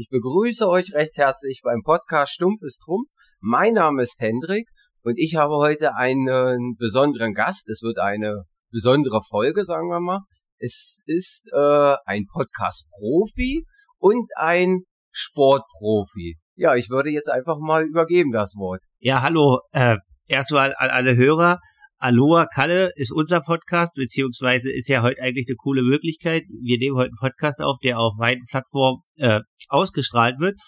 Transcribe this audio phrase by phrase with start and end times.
[0.00, 3.10] Ich begrüße euch recht herzlich beim Podcast Stumpf ist Trumpf.
[3.40, 4.66] Mein Name ist Hendrik
[5.02, 7.68] und ich habe heute einen besonderen Gast.
[7.68, 10.20] Es wird eine besondere Folge, sagen wir mal.
[10.56, 13.66] Es ist äh, ein Podcast-Profi
[13.98, 16.38] und ein Sportprofi.
[16.54, 18.82] Ja, ich würde jetzt einfach mal übergeben das Wort.
[19.00, 19.60] Ja, hallo.
[19.72, 19.98] Äh,
[20.28, 21.58] erstmal an alle Hörer.
[22.02, 26.44] Aloha Kalle ist unser Podcast, beziehungsweise ist ja heute eigentlich eine coole Möglichkeit.
[26.48, 30.58] Wir nehmen heute einen Podcast auf, der auf weiten Plattformen äh, ausgestrahlt wird.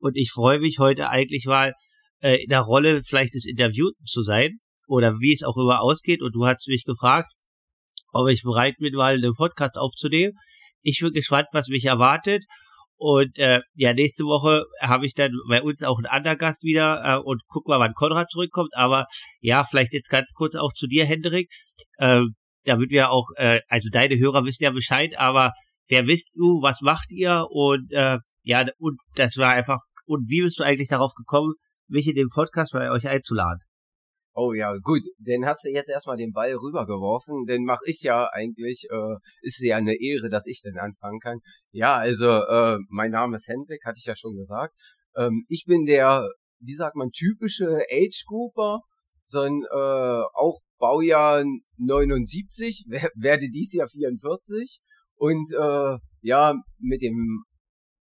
[0.00, 1.74] Und ich freue mich heute eigentlich mal
[2.22, 6.22] äh, in der Rolle vielleicht des Interviewten zu sein oder wie es auch immer ausgeht.
[6.22, 7.30] Und du hast mich gefragt,
[8.14, 10.32] ob ich bereit bin, mal einen Podcast aufzunehmen.
[10.80, 12.42] Ich bin gespannt, was mich erwartet.
[13.00, 17.02] Und äh, ja, nächste Woche habe ich dann bei uns auch einen anderen Gast wieder
[17.02, 18.74] äh, und guck mal, wann Konrad zurückkommt.
[18.74, 19.06] Aber
[19.40, 21.48] ja, vielleicht jetzt ganz kurz auch zu dir, Hendrik.
[21.96, 22.24] Äh,
[22.64, 25.54] damit wir auch, äh, also deine Hörer wissen ja Bescheid, aber
[25.88, 27.46] wer wisst du, was macht ihr?
[27.48, 31.54] Und äh, ja, und das war einfach, und wie bist du eigentlich darauf gekommen,
[31.88, 33.60] mich in den Podcast bei euch einzuladen?
[34.32, 38.28] Oh ja, gut, dann hast du jetzt erstmal den Ball rübergeworfen, denn mache ich ja
[38.32, 41.40] eigentlich, äh, ist ja eine Ehre, dass ich denn anfangen kann.
[41.72, 44.74] Ja, also äh, mein Name ist Hendrik, hatte ich ja schon gesagt.
[45.16, 46.28] Ähm, ich bin der,
[46.60, 48.80] wie sagt man, typische Age Grouper,
[49.24, 51.44] so ein äh, auch Baujahr
[51.78, 52.86] 79,
[53.16, 54.80] werde dies Jahr 44
[55.16, 57.44] und äh, ja, mit dem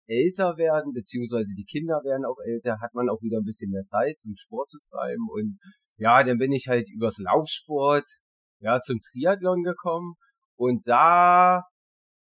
[0.06, 3.86] älter werden, beziehungsweise die Kinder werden auch älter, hat man auch wieder ein bisschen mehr
[3.86, 5.58] Zeit zum Sport zu treiben und
[6.00, 8.06] ja, dann bin ich halt übers Laufsport,
[8.60, 10.16] ja, zum Triathlon gekommen
[10.56, 11.64] und da,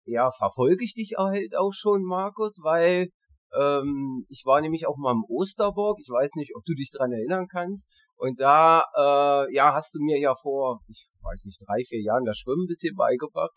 [0.06, 3.10] ja, verfolge ich dich halt auch schon, Markus, weil
[3.54, 7.12] ähm, ich war nämlich auch mal im Osterburg, ich weiß nicht, ob du dich dran
[7.12, 11.84] erinnern kannst und da, äh, ja, hast du mir ja vor, ich weiß nicht, drei,
[11.86, 13.52] vier Jahren das Schwimmen ein bisschen beigebracht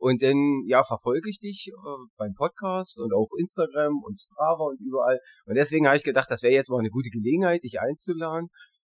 [0.00, 4.80] und dann, ja, verfolge ich dich äh, beim Podcast und auf Instagram und Strava und
[4.80, 5.20] überall.
[5.44, 8.48] Und deswegen habe ich gedacht, das wäre jetzt mal eine gute Gelegenheit, dich einzuladen.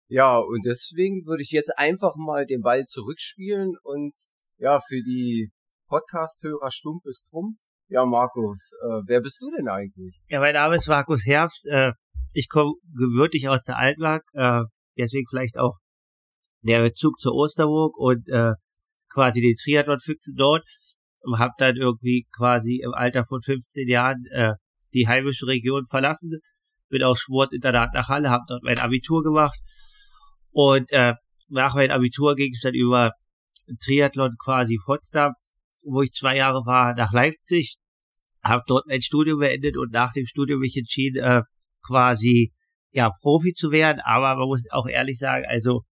[0.08, 4.14] Ja, und deswegen würde ich jetzt einfach mal den Ball zurückspielen und
[4.58, 5.50] ja, für die
[5.88, 7.58] Podcast-Hörer stumpf ist Trumpf.
[7.88, 10.20] Ja, Markus, äh, wer bist du denn eigentlich?
[10.28, 11.66] Ja, mein Name ist Markus Herbst.
[11.66, 11.92] Äh,
[12.32, 14.62] ich komme gebürtig aus der Altmark, äh,
[14.96, 15.76] deswegen vielleicht auch
[16.62, 18.52] der Bezug zur Osterburg und äh,
[19.12, 20.64] quasi den Triathlon-Füchse dort
[21.20, 24.54] und habe dann irgendwie quasi im Alter von 15 Jahren äh,
[24.92, 26.40] die heimische Region verlassen,
[26.88, 29.58] bin aus Sportinternat nach Halle, habe dort mein Abitur gemacht
[30.56, 31.12] und äh,
[31.50, 33.12] nach meinem Abitur ging es dann über
[33.84, 35.34] Triathlon quasi Potsdam,
[35.84, 37.76] wo ich zwei Jahre war, nach Leipzig,
[38.42, 41.42] habe dort mein Studium beendet und nach dem Studium mich entschieden, äh,
[41.86, 42.54] quasi
[42.90, 44.00] ja Profi zu werden.
[44.02, 45.82] Aber man muss auch ehrlich sagen, also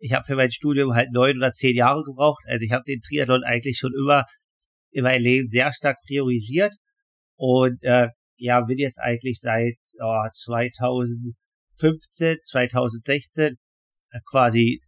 [0.00, 2.44] ich habe für mein Studium halt neun oder zehn Jahre gebraucht.
[2.46, 4.24] Also ich habe den Triathlon eigentlich schon immer
[4.90, 6.74] in meinem Leben sehr stark priorisiert
[7.36, 13.56] und äh, ja bin jetzt eigentlich seit oh, 2015, 2016 äh,
[14.28, 14.80] quasi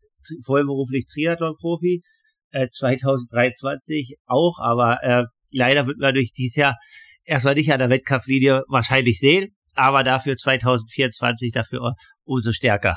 [0.45, 2.03] vollberuflich Triathlon-Profi.
[2.51, 6.77] Äh, 2023 auch, aber äh, leider wird man durch dieses Jahr
[7.25, 11.95] erstmal nicht an der Wettkampflinie wahrscheinlich sehen, aber dafür 2024 dafür
[12.25, 12.97] umso stärker.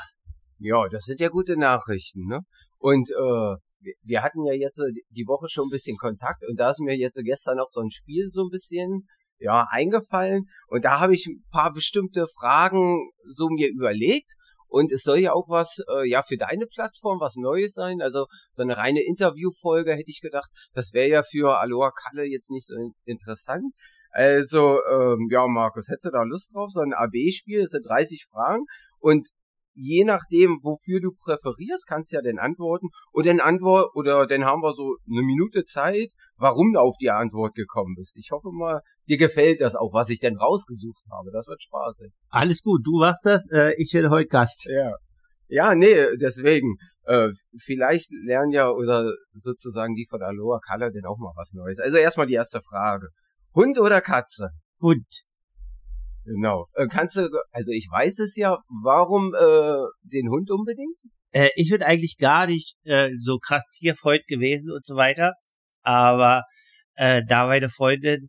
[0.58, 2.40] Ja, das sind ja gute Nachrichten, ne?
[2.78, 3.56] Und äh,
[4.02, 7.20] wir hatten ja jetzt die Woche schon ein bisschen Kontakt und da ist mir jetzt
[7.24, 9.06] gestern noch so ein Spiel so ein bisschen
[9.38, 14.32] ja eingefallen und da habe ich ein paar bestimmte Fragen so mir überlegt
[14.68, 18.02] und es soll ja auch was, äh, ja, für deine Plattform was Neues sein.
[18.02, 22.50] Also so eine reine Interviewfolge hätte ich gedacht, das wäre ja für Aloha Kalle jetzt
[22.50, 22.74] nicht so
[23.04, 23.72] interessant.
[24.10, 26.70] Also, ähm, ja, Markus, hättest du da Lust drauf?
[26.70, 28.64] So ein AB-Spiel, es sind 30 Fragen
[28.98, 29.28] und
[29.76, 34.44] je nachdem, wofür du präferierst, kannst du ja dann antworten und dann antwort oder dann
[34.44, 38.16] haben wir so eine Minute Zeit, warum du auf die Antwort gekommen bist.
[38.16, 41.30] Ich hoffe mal, dir gefällt das auch, was ich denn rausgesucht habe.
[41.30, 42.12] Das wird spaßig.
[42.30, 44.66] Alles gut, du machst das, äh, ich bin heute Gast.
[44.66, 44.96] Ja.
[45.48, 46.76] Ja, nee, deswegen.
[47.04, 51.78] Äh, vielleicht lernen ja oder sozusagen die von Aloha Color denn auch mal was Neues.
[51.78, 53.10] Also erstmal die erste Frage.
[53.54, 54.50] Hund oder Katze?
[54.80, 55.25] Hund.
[56.26, 56.66] Genau.
[56.74, 60.96] Äh, kannst du, also ich weiß es ja, warum äh, den Hund unbedingt?
[61.30, 65.34] Äh, ich bin eigentlich gar nicht äh, so krass Tierfreund gewesen und so weiter,
[65.82, 66.42] aber
[66.96, 68.28] äh, da meine Freundin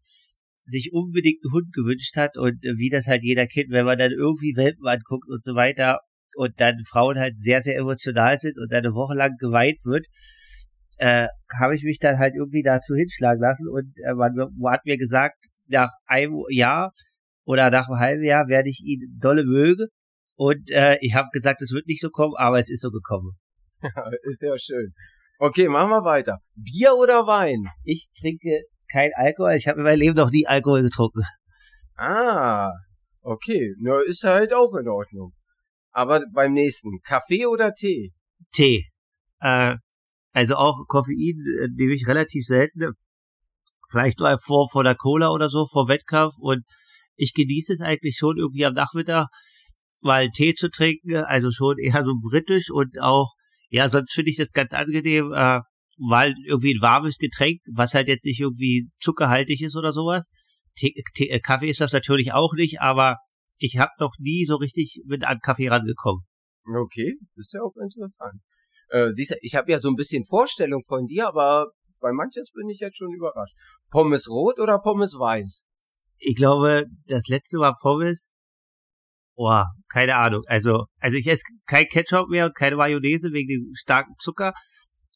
[0.66, 3.98] sich unbedingt einen Hund gewünscht hat und äh, wie das halt jeder Kind, wenn man
[3.98, 6.00] dann irgendwie Welpen anguckt und so weiter
[6.36, 10.06] und dann Frauen halt sehr, sehr emotional sind und dann eine Woche lang geweint wird,
[10.98, 11.28] äh,
[11.60, 14.98] habe ich mich dann halt irgendwie dazu hinschlagen lassen und äh, man, man hat mir
[14.98, 16.92] gesagt, nach einem Jahr
[17.48, 19.88] oder nach einem halben Jahr werde ich ihn dolle mögen.
[20.36, 23.38] Und äh, ich habe gesagt, es wird nicht so kommen, aber es ist so gekommen.
[24.24, 24.94] ist ja schön.
[25.40, 26.40] Okay, machen wir weiter.
[26.56, 27.68] Bier oder Wein?
[27.84, 28.62] Ich trinke
[28.92, 29.54] kein Alkohol.
[29.54, 31.24] Ich habe in meinem Leben noch nie Alkohol getrunken.
[31.96, 32.72] Ah,
[33.30, 35.34] Okay, na, ist halt auch in Ordnung.
[35.92, 38.14] Aber beim nächsten, Kaffee oder Tee?
[38.54, 38.86] Tee.
[39.42, 39.76] Äh,
[40.32, 42.94] also auch Koffein äh, nehme ich relativ selten.
[43.90, 46.36] Vielleicht nur vor, vor der Cola oder so, vor Wettkampf.
[46.38, 46.64] Und
[47.18, 49.28] ich genieße es eigentlich schon irgendwie am Nachmittag,
[50.02, 51.16] mal Tee zu trinken.
[51.16, 53.34] Also schon eher so britisch und auch,
[53.70, 55.60] ja, sonst finde ich das ganz angenehm, äh,
[56.10, 60.30] weil irgendwie ein warmes Getränk, was halt jetzt nicht irgendwie zuckerhaltig ist oder sowas.
[60.78, 63.18] Tee, Tee, äh, Kaffee ist das natürlich auch nicht, aber
[63.58, 66.24] ich habe noch nie so richtig mit an Kaffee rangekommen.
[66.68, 68.42] Okay, ist ja auch interessant.
[68.90, 72.52] Äh, siehst du, ich habe ja so ein bisschen Vorstellung von dir, aber bei manches
[72.52, 73.56] bin ich jetzt schon überrascht.
[73.90, 75.66] Pommes rot oder Pommes weiß?
[76.20, 78.34] Ich glaube, das letzte war Pommes.
[79.36, 80.44] Boah, keine Ahnung.
[80.48, 84.54] Also, also ich esse kein Ketchup mehr und keine Mayonnaise wegen dem starken Zucker.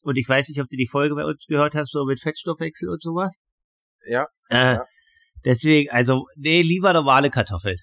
[0.04, 2.88] Und ich weiß nicht, ob du die Folge bei uns gehört hast, so mit Fettstoffwechsel
[2.88, 3.38] und sowas.
[4.06, 4.26] Ja.
[4.48, 4.84] Äh, ja.
[5.44, 7.78] Deswegen, also, nee, lieber normale Kartoffeln.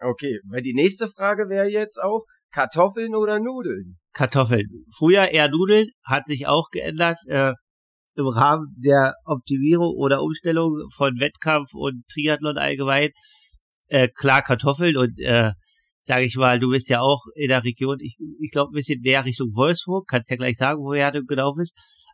[0.00, 3.98] Okay, weil die nächste Frage wäre jetzt auch, Kartoffeln oder Nudeln?
[4.12, 4.84] Kartoffeln.
[4.96, 7.18] Früher eher Nudeln, hat sich auch geändert.
[7.26, 7.52] Äh,
[8.14, 13.10] Im Rahmen der Optimierung oder Umstellung von Wettkampf und Triathlon allgemein.
[13.88, 15.52] Äh, klar Kartoffeln und äh,
[16.02, 19.00] sage ich mal, du bist ja auch in der Region, ich, ich glaube ein bisschen
[19.00, 21.72] näher Richtung Wolfsburg, kannst ja gleich sagen, woher du genau bist.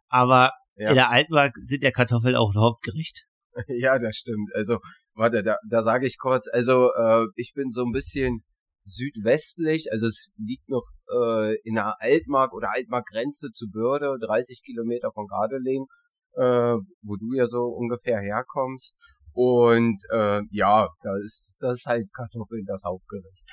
[0.08, 0.90] Aber ja.
[0.90, 3.24] in der Altmark sind ja Kartoffeln auch ein Hauptgericht.
[3.66, 4.50] Ja, das stimmt.
[4.54, 4.78] Also,
[5.14, 8.44] warte, da, da sage ich kurz, also äh, ich bin so ein bisschen
[8.88, 15.10] südwestlich, also es liegt noch äh, in der Altmark oder Altmark-Grenze zu Börde, 30 Kilometer
[15.12, 15.86] von Gardeling,
[16.34, 18.96] äh, wo du ja so ungefähr herkommst.
[19.32, 23.46] Und äh, ja, da ist das ist halt Kartoffeln das Hauptgericht.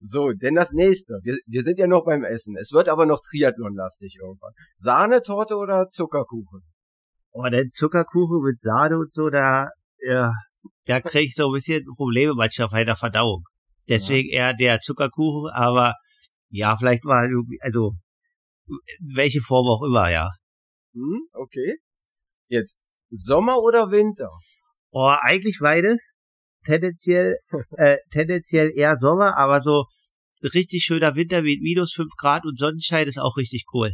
[0.00, 1.20] So, denn das nächste.
[1.22, 2.56] Wir, wir sind ja noch beim Essen.
[2.56, 4.52] Es wird aber noch Triathlon-lastig irgendwann.
[4.76, 6.62] Sahnetorte oder Zuckerkuchen?
[7.32, 9.68] Oh, der Zuckerkuchen mit Sahne und so, da,
[10.00, 10.32] ja,
[10.86, 13.44] da krieg ich so ein bisschen Probleme manchmal bei der Verdauung.
[13.88, 14.48] Deswegen ja.
[14.48, 15.94] eher der Zuckerkuchen, aber
[16.50, 17.92] ja, vielleicht mal irgendwie, also
[19.00, 20.30] welche Form auch immer, ja.
[20.94, 21.78] Hm, okay.
[22.48, 22.80] Jetzt
[23.10, 24.30] Sommer oder Winter?
[24.90, 26.14] Oh, eigentlich beides.
[26.64, 27.38] Tendenziell,
[27.76, 29.86] äh, tendenziell eher Sommer, aber so
[30.42, 33.92] richtig schöner Winter mit minus fünf Grad und Sonnenschein ist auch richtig cool.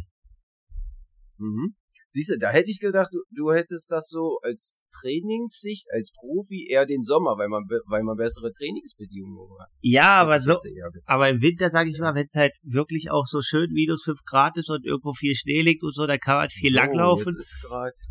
[1.37, 1.75] Mhm.
[2.15, 6.65] Siehst du, da hätte ich gedacht, du, du hättest das so als Trainingssicht, als Profi
[6.71, 9.67] eher den Sommer, weil man, weil man bessere Trainingsbedingungen hat.
[9.81, 10.57] Ja, aber so,
[11.03, 14.23] aber im Winter, sage ich mal, wenn es halt wirklich auch so schön minus fünf
[14.23, 17.35] Grad ist und irgendwo viel Schnee liegt und so, dann kann man viel so, langlaufen.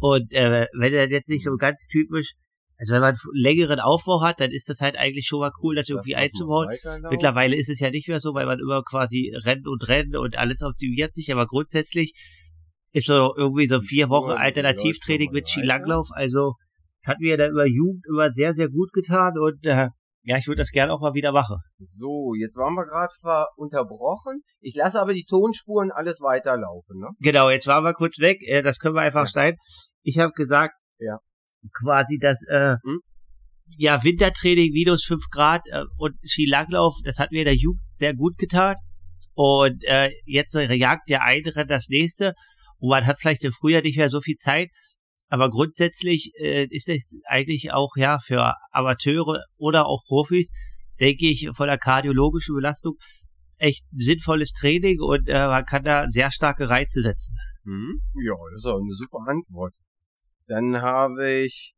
[0.01, 1.57] Und äh, wenn er jetzt nicht so mhm.
[1.57, 2.35] ganz typisch
[2.77, 5.77] also wenn man einen längeren Aufbau hat, dann ist das halt eigentlich schon mal cool,
[5.77, 6.69] das irgendwie einzubauen.
[7.09, 10.37] Mittlerweile ist es ja nicht mehr so, weil man immer quasi rennt und rennt und
[10.37, 12.15] alles optimiert sich, aber grundsätzlich
[12.95, 16.09] ist so irgendwie so vier Wochen Alternativtraining mit Skilanglauf.
[16.13, 16.55] Also
[17.05, 19.89] hat mir da über Jugend immer sehr, sehr gut getan und äh,
[20.27, 21.59] ja, ich würde das gerne auch mal wieder machen.
[21.79, 23.13] So, jetzt waren wir gerade
[23.57, 24.43] unterbrochen.
[24.61, 27.09] Ich lasse aber die Tonspuren alles weiterlaufen, ne?
[27.19, 28.39] Genau, jetzt waren wir kurz weg.
[28.47, 29.27] Äh, das können wir einfach ja.
[29.27, 29.59] schneiden.
[30.03, 31.19] Ich habe gesagt, ja.
[31.79, 33.01] quasi das äh, hm?
[33.77, 38.15] ja Wintertraining minus fünf Grad äh, und Skilanglauf, das hat mir in der Jugend sehr
[38.15, 38.77] gut getan.
[39.35, 42.35] Und äh, jetzt jagt der eine das nächste
[42.79, 44.71] und man hat vielleicht im Frühjahr nicht mehr so viel Zeit.
[45.29, 50.51] Aber grundsätzlich äh, ist es eigentlich auch ja für Amateure oder auch Profis,
[51.01, 52.97] denke ich, von der kardiologischen Belastung
[53.59, 57.35] echt sinnvolles Training und äh, man kann da sehr starke Reize setzen.
[57.65, 58.01] Mhm.
[58.23, 59.75] Ja, das ist auch eine super Antwort.
[60.47, 61.75] Dann habe ich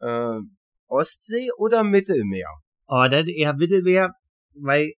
[0.00, 0.40] äh,
[0.88, 2.48] Ostsee oder Mittelmeer?
[2.86, 4.12] Oh, dann eher Mittelmeer,
[4.54, 4.92] weil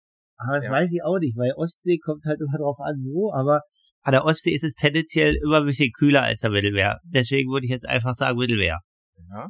[0.44, 0.72] aber das ja.
[0.72, 3.62] weiß ich auch nicht, weil Ostsee kommt halt immer drauf an, wo, aber
[4.02, 6.98] an der Ostsee ist es tendenziell immer ein bisschen kühler als der Mittelmeer.
[7.06, 8.80] Deswegen würde ich jetzt einfach sagen Mittelmeer.
[9.30, 9.50] Ja.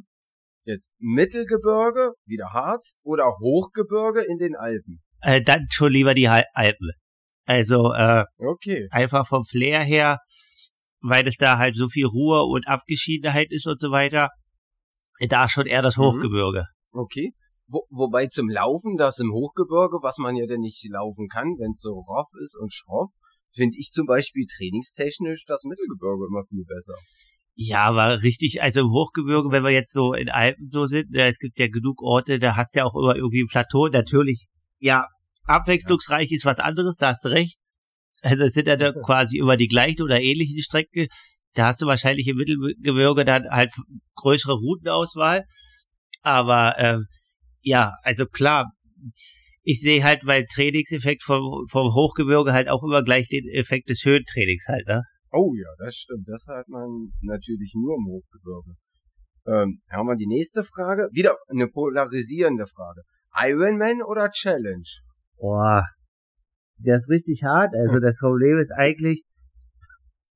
[0.64, 5.00] Jetzt Mittelgebirge, wieder Harz, oder Hochgebirge in den Alpen?
[5.20, 6.90] Äh, dann schon lieber die Alpen.
[7.44, 8.86] Also, äh, okay.
[8.90, 10.18] einfach vom Flair her,
[11.00, 14.28] weil es da halt so viel Ruhe und Abgeschiedenheit ist und so weiter,
[15.28, 16.02] da schon eher das mhm.
[16.02, 16.66] Hochgebirge.
[16.92, 17.32] Okay.
[17.66, 21.70] Wo, wobei zum Laufen, das im Hochgebirge, was man ja denn nicht laufen kann, wenn
[21.70, 23.10] es so rough ist und schroff,
[23.50, 26.94] finde ich zum Beispiel trainingstechnisch das Mittelgebirge immer viel besser.
[27.54, 31.38] Ja, aber richtig, also im Hochgebirge, wenn wir jetzt so in Alpen so sind, es
[31.38, 33.88] gibt ja genug Orte, da hast du ja auch immer irgendwie ein Plateau.
[33.88, 34.46] Natürlich,
[34.78, 35.06] ja,
[35.44, 36.36] abwechslungsreich ja.
[36.36, 37.58] ist was anderes, da hast du recht.
[38.22, 41.08] Also es sind ja da quasi immer die gleichen oder ähnlichen Strecken.
[41.54, 43.70] Da hast du wahrscheinlich im Mittelgebirge dann halt
[44.14, 45.44] größere Routenauswahl.
[46.22, 47.06] Aber ähm,
[47.62, 48.72] ja, also klar,
[49.62, 54.04] ich sehe halt weil Trainingseffekt vom, vom Hochgebirge halt auch immer gleich den Effekt des
[54.04, 55.02] Höhentrainings halt, ne?
[55.30, 56.28] Oh ja, das stimmt.
[56.28, 58.76] Das hat man natürlich nur im Hochgebirge.
[59.46, 61.08] Ähm, haben wir die nächste Frage.
[61.12, 63.02] Wieder eine polarisierende Frage.
[63.34, 64.84] Ironman oder Challenge?
[65.38, 65.86] Boah,
[66.78, 67.74] das ist richtig hart.
[67.74, 69.24] Also das Problem ist eigentlich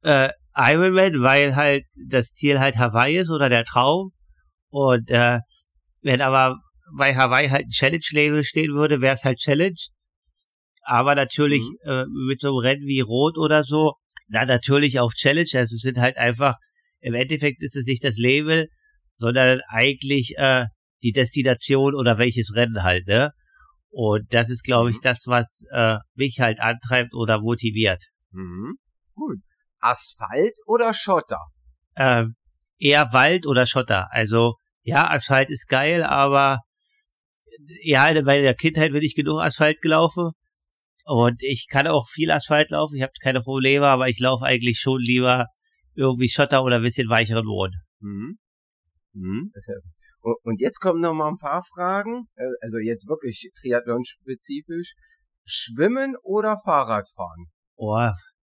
[0.03, 4.13] äh, Ironman, weil halt das Ziel halt Hawaii ist oder der Traum.
[4.71, 5.41] Und äh,
[6.01, 6.57] wenn aber
[6.97, 9.77] bei Hawaii halt ein Challenge-Label stehen würde, wäre es halt Challenge.
[10.83, 11.91] Aber natürlich mhm.
[11.91, 13.95] äh, mit so einem Rennen wie Rot oder so,
[14.29, 15.49] dann natürlich auch Challenge.
[15.55, 16.57] Also es sind halt einfach,
[17.01, 18.69] im Endeffekt ist es nicht das Label,
[19.15, 20.67] sondern eigentlich äh,
[21.03, 23.33] die Destination oder welches Rennen halt, ne?
[23.91, 25.03] Und das ist, glaube ich, mhm.
[25.03, 28.05] das, was äh, mich halt antreibt oder motiviert.
[28.31, 28.75] Mhm.
[29.15, 29.39] Gut.
[29.81, 31.41] Asphalt oder Schotter?
[31.95, 32.27] Äh,
[32.79, 34.09] eher Wald oder Schotter.
[34.13, 36.61] Also ja, Asphalt ist geil, aber
[37.83, 40.31] ja, bei der Kindheit bin ich genug Asphalt gelaufen.
[41.05, 44.81] Und ich kann auch viel Asphalt laufen, ich habe keine Probleme, aber ich laufe eigentlich
[44.81, 45.47] schon lieber
[45.95, 47.75] irgendwie Schotter oder ein bisschen weicheren Boden.
[48.01, 48.39] Mhm.
[49.13, 49.53] Mhm.
[50.43, 54.95] Und jetzt kommen noch mal ein paar Fragen, äh, also jetzt wirklich Triathlon-spezifisch.
[55.45, 57.47] Schwimmen oder Fahrradfahren?
[57.77, 58.11] Oh,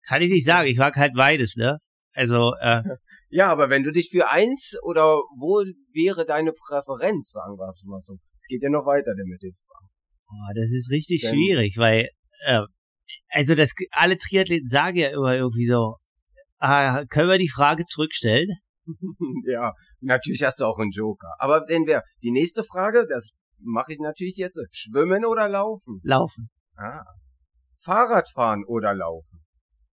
[0.08, 0.68] kann ich nicht sagen.
[0.68, 1.78] Ich mag halt beides, ne?
[2.20, 2.84] Also, äh,
[3.30, 5.04] Ja, aber wenn du dich für eins oder
[5.38, 8.18] wo wäre deine Präferenz, sagen wir mal so.
[8.38, 9.88] Es geht ja noch weiter denn mit den Fragen.
[10.28, 12.10] Oh, das ist richtig Denn, schwierig, weil,
[12.46, 12.62] äh,
[13.30, 15.96] also das, alle Triathleten sagen ja immer irgendwie so,
[16.58, 18.50] ah, können wir die Frage zurückstellen?
[19.46, 21.34] ja, natürlich hast du auch einen Joker.
[21.38, 26.02] Aber wenn wir, die nächste Frage, das mache ich natürlich jetzt, schwimmen oder laufen?
[26.04, 26.50] Laufen.
[26.76, 27.04] Ah.
[27.82, 29.40] Fahrradfahren oder laufen?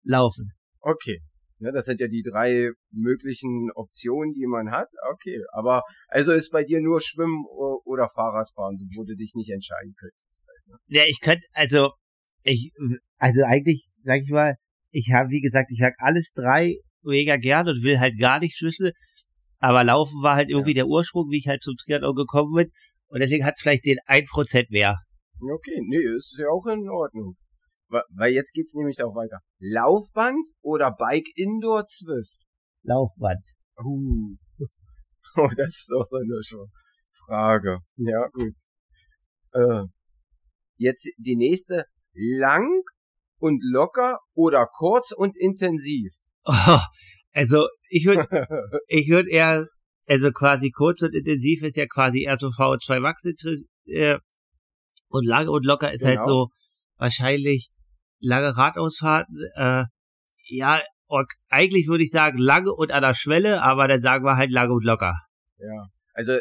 [0.05, 0.53] Laufen.
[0.81, 1.21] Okay.
[1.63, 4.89] Ja, das sind ja die drei möglichen Optionen, die man hat.
[5.13, 7.45] Okay, aber also ist bei dir nur Schwimmen
[7.85, 10.45] oder Fahrradfahren, so wo du dich nicht entscheiden könntest.
[10.49, 10.77] Halt, ne?
[10.89, 11.93] Ja, ich könnte, also
[12.43, 12.73] ich,
[13.19, 14.57] also eigentlich, sag ich mal,
[14.91, 18.61] ich habe, wie gesagt, ich mag alles drei mega gern und will halt gar nichts
[18.63, 18.91] wissen.
[19.61, 20.83] Aber Laufen war halt irgendwie ja.
[20.83, 22.71] der Ursprung, wie ich halt zum Triathlon gekommen bin.
[23.07, 24.99] Und deswegen hat es vielleicht den ein Prozent mehr.
[25.41, 27.37] Okay, nee, ist ja auch in Ordnung.
[27.93, 29.41] Weil jetzt geht's nämlich auch weiter.
[29.59, 32.39] Laufband oder Bike Indoor Zwift?
[32.83, 33.47] Laufband.
[33.79, 34.37] Uh.
[35.37, 36.69] Oh, das ist auch so eine
[37.27, 37.79] Frage.
[37.95, 38.55] Ja, gut.
[39.53, 39.85] Äh,
[40.77, 41.85] jetzt die nächste.
[42.13, 42.83] Lang
[43.39, 46.13] und locker oder kurz und intensiv?
[46.45, 46.53] Oh,
[47.33, 48.27] also ich würde
[48.89, 49.67] ich würde eher
[50.07, 53.25] also quasi kurz und intensiv ist ja quasi eher so VO2 Max
[53.87, 54.19] äh,
[55.09, 56.27] und lang und locker ist halt genau.
[56.27, 56.49] halt so
[56.97, 57.71] wahrscheinlich
[58.23, 59.85] lange Radausfahrten, äh,
[60.49, 60.81] ja,
[61.51, 64.73] eigentlich würde ich sagen lange und an der Schwelle, aber dann sagen wir halt lange
[64.73, 65.15] und locker.
[65.59, 66.39] Ja, also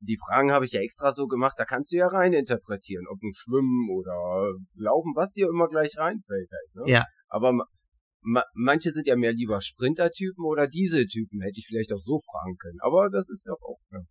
[0.00, 3.20] die Fragen habe ich ja extra so gemacht, da kannst du ja rein interpretieren, ob
[3.22, 6.86] ein Schwimmen oder Laufen, was dir immer gleich reinfällt halt.
[6.86, 6.92] Ne?
[6.92, 7.04] Ja.
[7.28, 12.20] Aber ma manche sind ja mehr lieber Sprinter-Typen oder Diesel-Typen, hätte ich vielleicht auch so
[12.20, 12.78] fragen können.
[12.80, 13.80] Aber das ist ja auch.
[13.90, 14.06] Ne?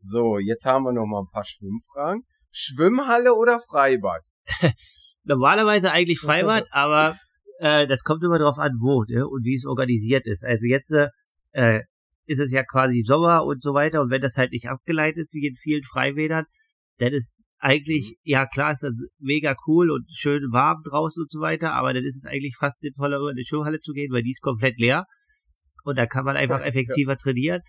[0.00, 2.22] So, jetzt haben wir noch mal ein paar Schwimmfragen.
[2.50, 4.22] Schwimmhalle oder Freibad?
[5.26, 7.16] normalerweise eigentlich Freibad, aber
[7.58, 10.44] äh, das kommt immer drauf an, wo ne, und wie es organisiert ist.
[10.44, 10.92] Also jetzt
[11.52, 11.80] äh,
[12.26, 15.34] ist es ja quasi Sommer und so weiter und wenn das halt nicht abgeleitet ist
[15.34, 16.44] wie in vielen Freibädern,
[16.98, 18.16] dann ist eigentlich, mhm.
[18.24, 22.04] ja klar ist das mega cool und schön warm draußen und so weiter, aber dann
[22.04, 25.04] ist es eigentlich fast sinnvoller, in die Schwimmhalle zu gehen, weil die ist komplett leer
[25.84, 27.62] und da kann man einfach effektiver trainieren.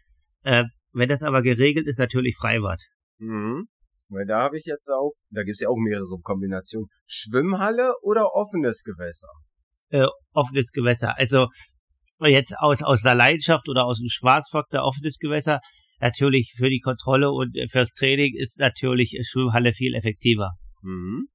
[0.44, 2.82] Äh, wenn das aber geregelt ist, natürlich Freibad.
[3.20, 3.68] Mhm.
[4.10, 6.88] Weil da habe ich jetzt auch, da gibt's ja auch mehrere Kombinationen.
[7.06, 9.30] Schwimmhalle oder offenes Gewässer?
[9.90, 11.18] Äh, offenes Gewässer.
[11.18, 11.48] Also
[12.22, 15.60] jetzt aus, aus der Leidenschaft oder aus dem Schwarzfaktor offenes Gewässer.
[16.00, 20.52] Natürlich für die Kontrolle und fürs Training ist natürlich Schwimmhalle viel effektiver.
[20.82, 21.28] Mhm.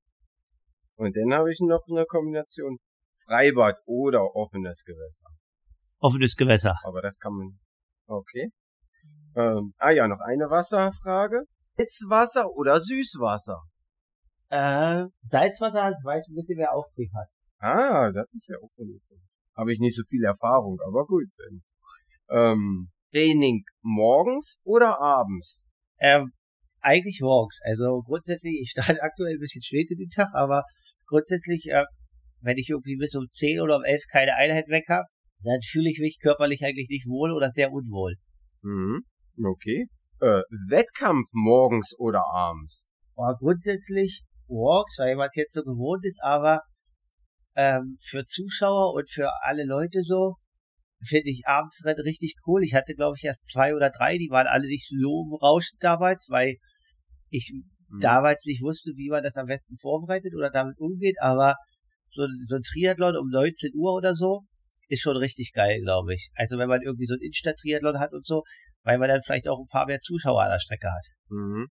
[0.96, 2.78] Und dann habe ich noch eine Kombination
[3.26, 5.26] Freibad oder offenes Gewässer.
[5.98, 6.74] Offenes Gewässer.
[6.84, 7.58] Aber das kann man.
[8.06, 8.50] Okay.
[9.34, 11.44] Ähm, ah ja, noch eine Wasserfrage.
[11.82, 13.62] Salzwasser oder Süßwasser?
[14.50, 17.28] Äh, Salzwasser, weil es ein bisschen mehr Auftrieb hat.
[17.58, 19.18] Ah, das ist ja auch vernünftig.
[19.56, 21.28] Habe ich nicht so viel Erfahrung, aber gut.
[21.38, 21.62] Denn.
[22.30, 25.66] Ähm, Training morgens oder abends?
[25.98, 26.32] Ähm,
[26.80, 27.58] eigentlich morgens.
[27.64, 30.64] Also grundsätzlich, ich starte aktuell ein bisschen spät in den Tag, aber
[31.06, 31.84] grundsätzlich, äh,
[32.40, 35.06] wenn ich irgendwie bis um 10 oder um 11 keine Einheit weg habe,
[35.42, 38.14] dann fühle ich mich körperlich eigentlich nicht wohl oder sehr unwohl.
[38.62, 39.04] Mhm.
[39.44, 39.88] Okay
[40.22, 42.90] äh, Wettkampf morgens oder abends?
[43.16, 44.22] Oh, grundsätzlich
[45.16, 46.62] man es jetzt so gewohnt ist, aber
[47.56, 50.36] ähm, für Zuschauer und für alle Leute so
[51.04, 52.62] finde ich abends richtig cool.
[52.62, 56.26] Ich hatte, glaube ich, erst zwei oder drei, die waren alle nicht so rauschend damals,
[56.30, 56.56] weil
[57.30, 57.52] ich
[57.88, 58.00] mhm.
[58.00, 61.56] damals nicht wusste, wie man das am besten vorbereitet oder damit umgeht, aber
[62.08, 64.42] so, so ein Triathlon um 19 Uhr oder so
[64.88, 66.30] ist schon richtig geil, glaube ich.
[66.34, 68.44] Also wenn man irgendwie so ein Insta-Triathlon hat und so,
[68.84, 71.06] weil man dann vielleicht auch ein paar mehr Zuschauer an der Strecke hat.
[71.28, 71.68] Mhm.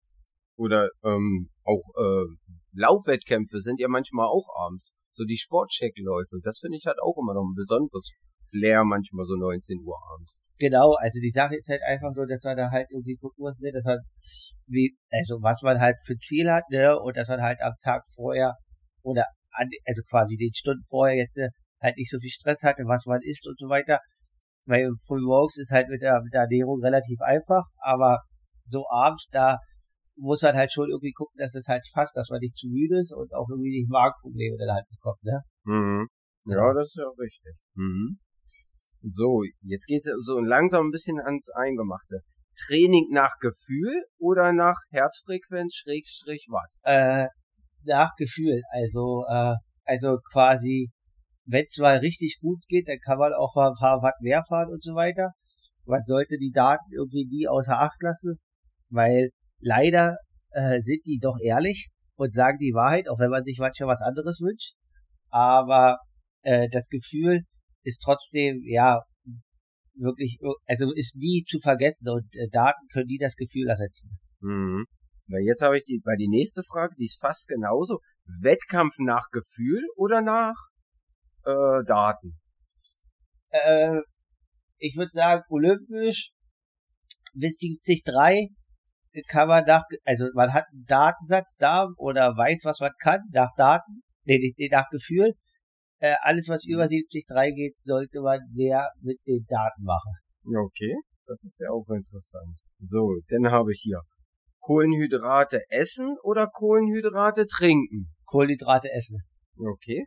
[0.57, 2.27] Oder ähm, auch äh,
[2.73, 4.93] Laufwettkämpfe sind ja manchmal auch abends.
[5.13, 9.37] So die Sportcheckläufe, das finde ich halt auch immer noch ein besonderes Flair, manchmal so
[9.37, 10.43] 19 Uhr abends.
[10.59, 13.59] Genau, also die Sache ist halt einfach nur, dass man da halt irgendwie gucken muss,
[13.61, 13.99] ne, dass man
[14.67, 18.03] wie, also was man halt für Ziel hat, ne, und dass man halt am Tag
[18.15, 18.57] vorher
[19.03, 21.51] oder an, also quasi den Stunden vorher jetzt ne,
[21.81, 23.99] halt nicht so viel Stress hatte, was man isst und so weiter.
[24.67, 28.19] Weil früh morgens ist halt mit der, mit der Ernährung relativ einfach, aber
[28.67, 29.59] so abends, da
[30.17, 33.01] muss man halt schon irgendwie gucken, dass es halt passt, dass man nicht zu müde
[33.01, 35.41] ist und auch irgendwie nicht Magenprobleme dann halt bekommt, ne?
[35.65, 36.09] Mhm.
[36.47, 37.55] Ja, das ist ja richtig.
[37.75, 38.19] Mhm.
[39.03, 42.21] So, jetzt geht's so langsam ein bisschen ans Eingemachte.
[42.67, 46.71] Training nach Gefühl oder nach Herzfrequenz Schrägstrich Watt?
[46.83, 47.29] Äh,
[47.85, 48.61] nach Gefühl.
[48.71, 50.91] Also, äh, also quasi,
[51.45, 54.45] wenn es mal richtig gut geht, dann kann man auch mal ein paar Watt mehr
[54.49, 55.33] fahren und so weiter.
[55.85, 58.39] Man sollte die Daten irgendwie nie außer Acht lassen,
[58.91, 60.17] weil leider
[60.51, 64.03] äh, sind die doch ehrlich und sagen die Wahrheit, auch wenn man sich manchmal was
[64.03, 64.75] anderes wünscht.
[65.31, 65.99] Aber
[66.43, 67.43] äh, das Gefühl
[67.83, 69.01] ist trotzdem, ja,
[69.95, 74.19] wirklich, also ist nie zu vergessen und äh, Daten können nie das Gefühl ersetzen.
[74.41, 74.85] Mhm.
[75.29, 77.99] Weil jetzt habe ich die, bei die nächste Frage, die ist fast genauso.
[78.43, 80.57] Wettkampf nach Gefühl oder nach
[81.45, 82.39] äh, Daten?
[83.51, 84.01] Äh,
[84.79, 86.33] ich würde sagen, olympisch
[87.35, 88.05] bis 73
[89.27, 93.51] kann man nach, also man hat einen Datensatz da oder weiß, was man kann, nach
[93.57, 95.35] Daten, nee, nee nach Gefühl.
[95.99, 100.15] Äh, alles, was über 73 geht, sollte man mehr mit den Daten machen.
[100.47, 102.57] Okay, das ist ja auch interessant.
[102.79, 104.01] So, dann habe ich hier
[104.61, 108.15] Kohlenhydrate essen oder Kohlenhydrate trinken?
[108.25, 109.23] Kohlenhydrate essen.
[109.59, 110.07] Okay.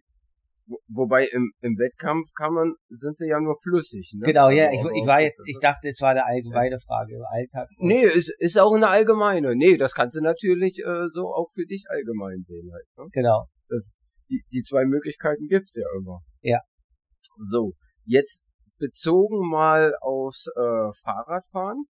[0.88, 4.28] Wobei im, im Wettkampf kann man, sind sie ja nur flüssig, ne?
[4.28, 7.24] Genau, ja, also ich, ich war jetzt, ich dachte, es war eine allgemeine Frage im
[7.30, 7.68] Alltag.
[7.80, 9.56] Nee, ist, ist auch eine allgemeine.
[9.56, 12.86] Nee, das kannst du natürlich äh, so auch für dich allgemein sehen halt.
[12.98, 13.10] Ne?
[13.12, 13.48] Genau.
[13.68, 13.94] Das,
[14.32, 16.22] die, die zwei Möglichkeiten gibt's ja immer.
[16.42, 16.62] Ja.
[17.38, 17.74] So,
[18.06, 18.48] jetzt
[18.78, 21.86] bezogen mal aufs äh, Fahrradfahren.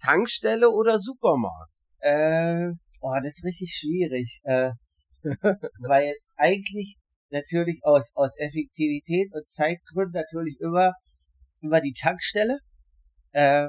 [0.00, 1.80] Tankstelle oder Supermarkt?
[2.00, 2.68] Äh,
[3.00, 4.40] oh, das ist richtig schwierig.
[4.44, 4.70] Äh,
[5.80, 6.96] weil eigentlich
[7.30, 10.92] natürlich aus, aus Effektivität und Zeitgründen natürlich immer,
[11.60, 12.58] immer die Tankstelle.
[13.32, 13.64] Äh,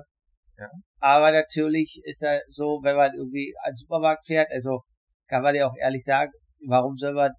[0.58, 0.70] ja.
[1.00, 4.82] Aber natürlich ist er so, wenn man irgendwie an den Supermarkt fährt, also
[5.28, 6.32] kann man ja auch ehrlich sagen,
[6.68, 7.32] warum soll man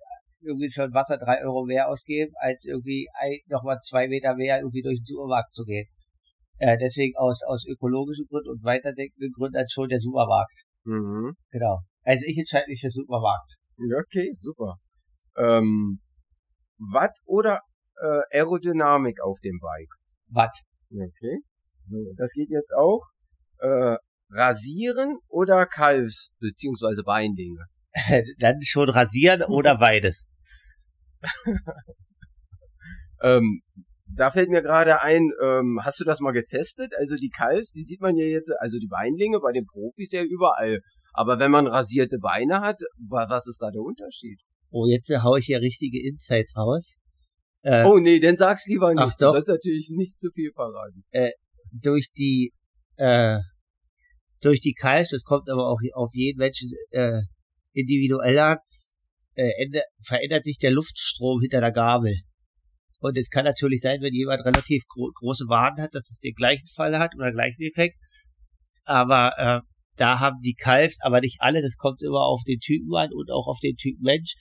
[0.42, 3.08] irgendwie für ein Wasser drei Euro mehr ausgeben, als irgendwie
[3.48, 5.86] nochmal zwei Meter mehr irgendwie durch den Supermarkt zu gehen.
[6.58, 10.64] Äh, deswegen aus, aus ökologischen Gründen und weiterdenkenden Gründen als schon der Supermarkt.
[10.84, 11.34] Mhm.
[11.50, 11.80] Genau.
[12.02, 13.56] Also ich entscheide mich für Supermarkt.
[13.78, 14.76] Okay, super.
[15.36, 16.00] Ähm,
[16.80, 17.60] Watt oder
[18.00, 19.94] äh, Aerodynamik auf dem Bike?
[20.28, 20.56] Watt.
[20.90, 21.42] Okay.
[21.84, 23.06] So, das geht jetzt auch.
[23.58, 23.96] Äh,
[24.30, 27.66] rasieren oder Kalbs- beziehungsweise Beinlinge?
[28.38, 30.26] Dann schon rasieren oder beides.
[33.22, 33.60] ähm,
[34.06, 36.92] da fällt mir gerade ein, ähm, hast du das mal getestet?
[36.98, 40.22] Also die Kalbs, die sieht man ja jetzt, also die Beinlinge bei den Profis ja
[40.22, 40.80] überall.
[41.12, 44.40] Aber wenn man rasierte Beine hat, was ist da der Unterschied?
[44.70, 46.96] Oh, jetzt hau ich hier richtige Insights raus.
[47.62, 49.02] Äh, oh nee, dann sag's lieber nicht.
[49.02, 49.32] Ach doch.
[49.32, 51.04] Du sollst natürlich nicht zu viel verraten.
[51.10, 51.30] Äh,
[51.72, 52.52] durch die
[52.96, 53.38] äh,
[54.40, 57.20] durch die Kalbs, das kommt aber auch auf jeden Menschen äh,
[57.72, 58.58] individuell an,
[59.34, 59.50] äh,
[60.02, 62.14] verändert sich der Luftstrom hinter der Gabel.
[63.00, 66.34] Und es kann natürlich sein, wenn jemand relativ gro große Waden hat, dass es den
[66.34, 67.96] gleichen Fall hat oder gleichen Effekt.
[68.84, 69.60] Aber äh,
[69.96, 73.30] da haben die Kalfs, aber nicht alle, das kommt immer auf den Typen an und
[73.30, 74.34] auch auf den Typen Mensch.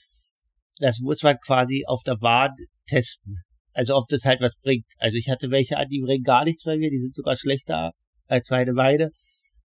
[0.80, 2.50] Das muss man quasi auf der Bahn
[2.88, 3.36] testen.
[3.72, 4.86] Also ob das halt was bringt.
[4.98, 7.92] Also ich hatte welche an, die bringen gar nichts bei mir, die sind sogar schlechter
[8.26, 9.10] als meine Weide.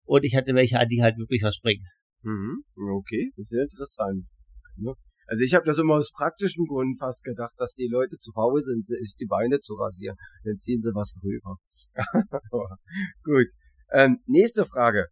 [0.04, 1.86] Und ich hatte welche an, die halt wirklich was bringen.
[2.22, 2.64] Mhm.
[2.76, 4.24] Okay, das ist sehr interessant.
[4.76, 4.92] Ne?
[5.26, 8.60] Also ich habe das immer aus praktischen Gründen fast gedacht, dass die Leute zu faul
[8.60, 10.16] sind, sich die Beine zu rasieren.
[10.42, 11.56] Dann ziehen sie was drüber.
[13.22, 13.46] Gut.
[13.92, 15.06] Ähm, nächste Frage.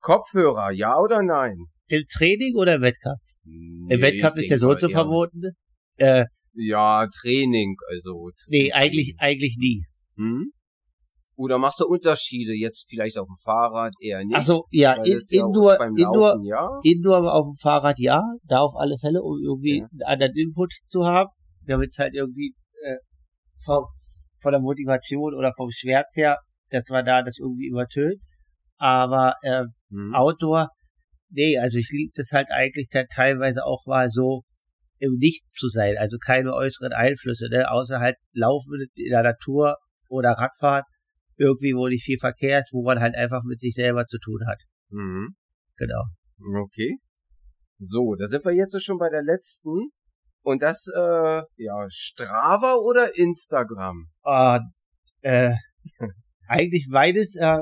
[0.00, 1.56] Kopfhörer, ja oder nein?
[1.88, 3.20] Im Training oder im Wettkampf?
[3.46, 5.56] Nee, Im Wettkampf ist ja so zu verboten.
[5.96, 8.30] Äh, ja, Training, also.
[8.36, 8.64] Training.
[8.64, 9.84] Nee, eigentlich, eigentlich nie.
[10.16, 10.52] Hm?
[11.38, 14.36] Oder machst du Unterschiede jetzt vielleicht auf dem Fahrrad eher nicht?
[14.36, 16.80] Also ja, in, Indoor, ja Indoor, Laufen, ja?
[16.82, 19.84] Indoor auf dem Fahrrad ja, da auf alle Fälle, um irgendwie ja.
[19.84, 21.28] einen anderen Input zu haben,
[21.66, 22.96] damit es halt irgendwie äh,
[23.62, 23.84] vom,
[24.40, 26.38] von der Motivation oder vom Schmerz her,
[26.70, 28.18] dass man da das irgendwie übertönt.
[28.78, 30.14] Aber äh, mhm.
[30.14, 30.70] Outdoor,
[31.30, 34.42] nee, also ich liebe das halt eigentlich dann teilweise auch mal so
[34.98, 39.76] im Nichts zu sein, also keine äußeren Einflüsse, ne, außer halt Laufen in der Natur
[40.08, 40.84] oder Radfahren
[41.36, 44.46] irgendwie, wo nicht viel Verkehr ist, wo man halt einfach mit sich selber zu tun
[44.46, 44.60] hat.
[44.90, 45.36] Mhm.
[45.76, 46.04] Genau.
[46.62, 46.98] Okay.
[47.78, 49.90] So, da sind wir jetzt schon bei der letzten.
[50.42, 54.08] Und das, äh, ja, Strava oder Instagram?
[54.24, 54.60] Uh,
[55.20, 55.54] äh,
[56.48, 57.58] eigentlich beides äh,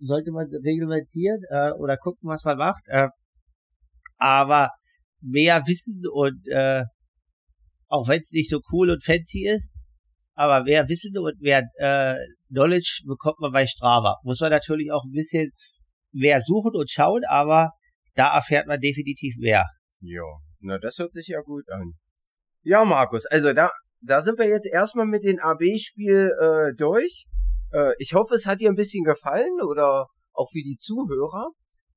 [0.00, 2.82] sollte man reglementieren äh, oder gucken, was man macht.
[2.86, 3.08] Äh,
[4.16, 4.70] aber
[5.20, 6.84] mehr Wissen und äh,
[7.88, 9.74] auch wenn es nicht so cool und fancy ist,
[10.34, 12.16] aber mehr Wissen und mehr äh,
[12.48, 14.16] Knowledge bekommt man bei Strava.
[14.22, 15.50] Muss man natürlich auch ein bisschen
[16.12, 17.70] mehr suchen und schauen, aber
[18.14, 19.64] da erfährt man definitiv mehr.
[20.00, 20.22] Ja,
[20.60, 21.94] na das hört sich ja gut an.
[22.62, 27.26] Ja, Markus, also da, da sind wir jetzt erstmal mit dem AB-Spiel äh, durch.
[27.72, 31.50] Äh, ich hoffe, es hat dir ein bisschen gefallen oder auch für die Zuhörer,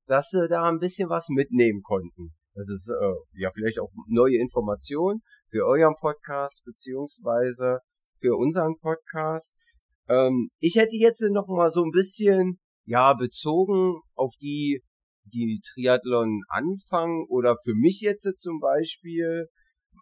[0.06, 2.34] dass sie da ein bisschen was mitnehmen konnten.
[2.54, 7.78] Das ist äh, ja vielleicht auch neue Informationen für euren Podcast beziehungsweise
[8.18, 9.58] für unseren Podcast.
[10.08, 14.82] Ähm, ich hätte jetzt noch mal so ein bisschen ja bezogen auf die
[15.24, 19.48] die Triathlon anfangen oder für mich jetzt zum Beispiel.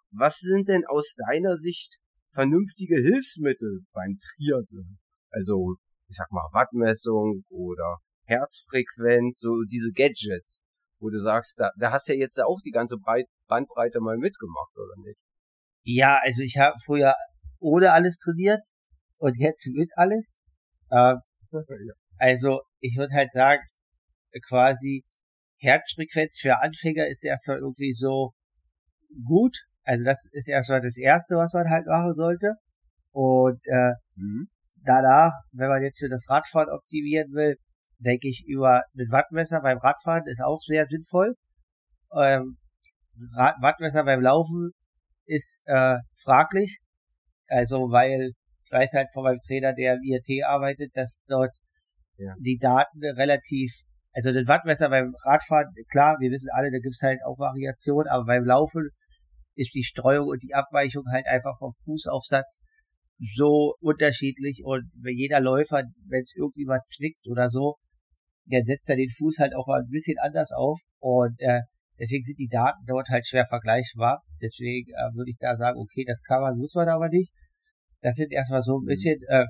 [0.09, 4.99] Was sind denn aus deiner Sicht vernünftige Hilfsmittel beim Triathlon?
[5.31, 5.75] Also
[6.07, 10.61] ich sag mal Wattmessung oder Herzfrequenz, so diese Gadgets
[11.01, 14.71] wo du sagst, da, da hast ja jetzt auch die ganze Breit Bandbreite mal mitgemacht,
[14.77, 15.19] oder nicht?
[15.83, 17.15] Ja, also ich habe früher
[17.59, 18.61] ohne alles trainiert
[19.17, 20.39] und jetzt mit alles.
[20.93, 21.15] Äh,
[22.17, 23.61] also ich würde halt sagen,
[24.47, 25.03] quasi
[25.57, 28.31] Herzfrequenz für Anfänger ist erstmal irgendwie so
[29.25, 29.57] gut.
[29.83, 32.55] Also das ist erstmal das Erste, was man halt machen sollte.
[33.11, 34.49] Und äh, mhm.
[34.83, 37.55] Danach, wenn man jetzt das Radfahren optimieren will,
[37.99, 41.35] denke ich, über ein Wattmesser beim Radfahren ist auch sehr sinnvoll.
[42.15, 42.57] Ähm,
[43.35, 44.71] Rad Wattmesser beim Laufen
[45.25, 46.79] ist äh, fraglich.
[47.47, 48.31] Also, weil
[48.65, 51.51] ich weiß halt von meinem Trainer, der im IRT arbeitet, dass dort
[52.17, 52.33] ja.
[52.39, 53.71] die Daten relativ,
[54.13, 58.25] also das Wattmesser beim Radfahren, klar, wir wissen alle, da gibt's halt auch Variationen, aber
[58.25, 58.89] beim Laufen
[59.55, 62.61] ist die Streuung und die Abweichung halt einfach vom Fußaufsatz
[63.21, 67.75] so unterschiedlich und jeder Läufer, wenn es irgendwie mal zwickt oder so,
[68.45, 71.61] der setzt ja den Fuß halt auch mal ein bisschen anders auf und äh,
[71.99, 74.23] deswegen sind die Daten dort halt schwer vergleichbar.
[74.41, 77.31] Deswegen äh, würde ich da sagen, okay, das kann man, muss man aber nicht.
[78.01, 78.87] Das sind erstmal so ein mhm.
[78.87, 79.45] bisschen äh,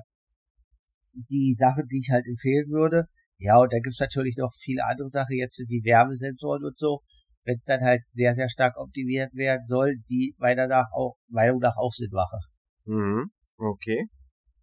[1.14, 3.06] die Sachen, die ich halt empfehlen würde.
[3.38, 7.00] Ja, und da gibt's natürlich noch viele andere Sachen, jetzt wie Wärmesensoren und so.
[7.44, 11.58] Wenn es dann halt sehr, sehr stark optimiert werden soll, die meiner nach auch, Meinung
[11.58, 12.38] nach auch Sinn machen.
[12.84, 13.30] Mhm.
[13.62, 14.06] Okay.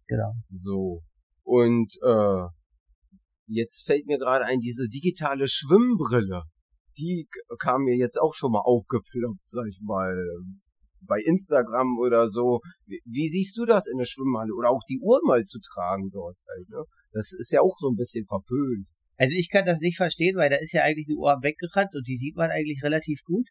[0.06, 0.32] Genau.
[0.50, 1.02] So.
[1.42, 2.48] Und äh,
[3.52, 6.44] Jetzt fällt mir gerade ein, diese digitale Schwimmbrille.
[6.98, 7.26] Die
[7.58, 10.14] kam mir jetzt auch schon mal aufgeploppt, sag ich mal,
[11.00, 12.60] bei Instagram oder so.
[12.86, 14.54] Wie, wie siehst du das in der Schwimmhalle?
[14.54, 16.84] Oder auch die Uhr mal zu tragen dort halt, ne?
[17.10, 18.88] Das ist ja auch so ein bisschen verpönt.
[19.16, 22.06] Also ich kann das nicht verstehen, weil da ist ja eigentlich die Uhr weggerannt und
[22.06, 23.48] die sieht man eigentlich relativ gut.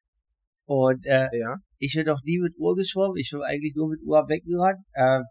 [0.66, 1.58] Und äh, ja.
[1.78, 4.80] ich bin noch nie mit Uhr geschwommen, ich bin eigentlich nur mit Uhr weggerannt.
[4.94, 5.24] Äh,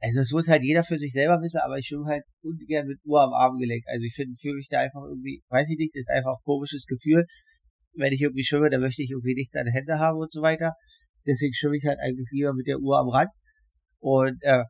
[0.00, 2.98] also es muss halt jeder für sich selber wissen, aber ich schwimme halt ungern mit
[3.04, 3.84] Uhr am Armgelenk.
[3.86, 6.44] Also ich finde, fühle mich da einfach irgendwie, weiß ich nicht, das ist einfach ein
[6.44, 7.26] komisches Gefühl.
[7.92, 10.40] Wenn ich irgendwie schwimme, dann möchte ich irgendwie nichts an den Händen haben und so
[10.40, 10.72] weiter.
[11.26, 13.28] Deswegen schwimme ich halt eigentlich lieber mit der Uhr am Rand.
[13.98, 14.64] Und äh,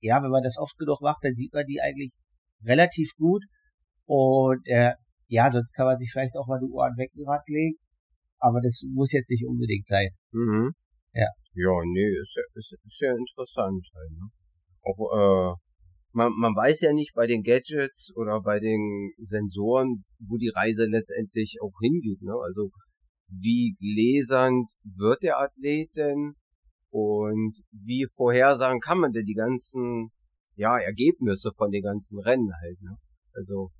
[0.00, 2.14] ja, wenn man das oft genug macht, dann sieht man die eigentlich
[2.64, 3.42] relativ gut.
[4.04, 4.92] Und äh,
[5.26, 7.76] ja, sonst kann man sich vielleicht auch mal die Uhr an den Beckenrand legen.
[8.38, 10.10] Aber das muss jetzt nicht unbedingt sein.
[10.30, 10.70] Mhm.
[11.12, 11.26] Ja.
[11.54, 14.30] Ja, nee, ist ja, ist, ist ja interessant halt, ne?
[14.86, 15.56] Auch äh,
[16.16, 20.86] man, man weiß ja nicht bei den Gadgets oder bei den Sensoren, wo die Reise
[20.86, 22.22] letztendlich auch hingeht.
[22.22, 22.34] Ne?
[22.42, 22.70] Also
[23.28, 26.34] wie gläsernd wird der Athlet denn
[26.90, 30.10] und wie vorhersagen kann man denn die ganzen
[30.54, 32.80] ja Ergebnisse von den ganzen Rennen halt.
[32.80, 32.96] Ne?
[33.34, 33.70] Also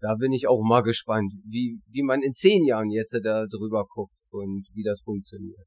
[0.00, 3.86] da bin ich auch mal gespannt, wie wie man in zehn Jahren jetzt da drüber
[3.88, 5.66] guckt und wie das funktioniert.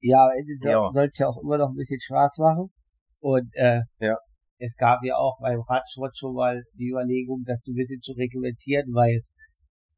[0.00, 0.90] Ja, es ja.
[0.90, 2.70] sollte ja auch immer noch ein bisschen Spaß machen.
[3.20, 4.16] Und äh, ja.
[4.58, 8.92] es gab ja auch beim Radsport schon mal die Überlegung, das ein bisschen zu reglementieren,
[8.92, 9.20] weil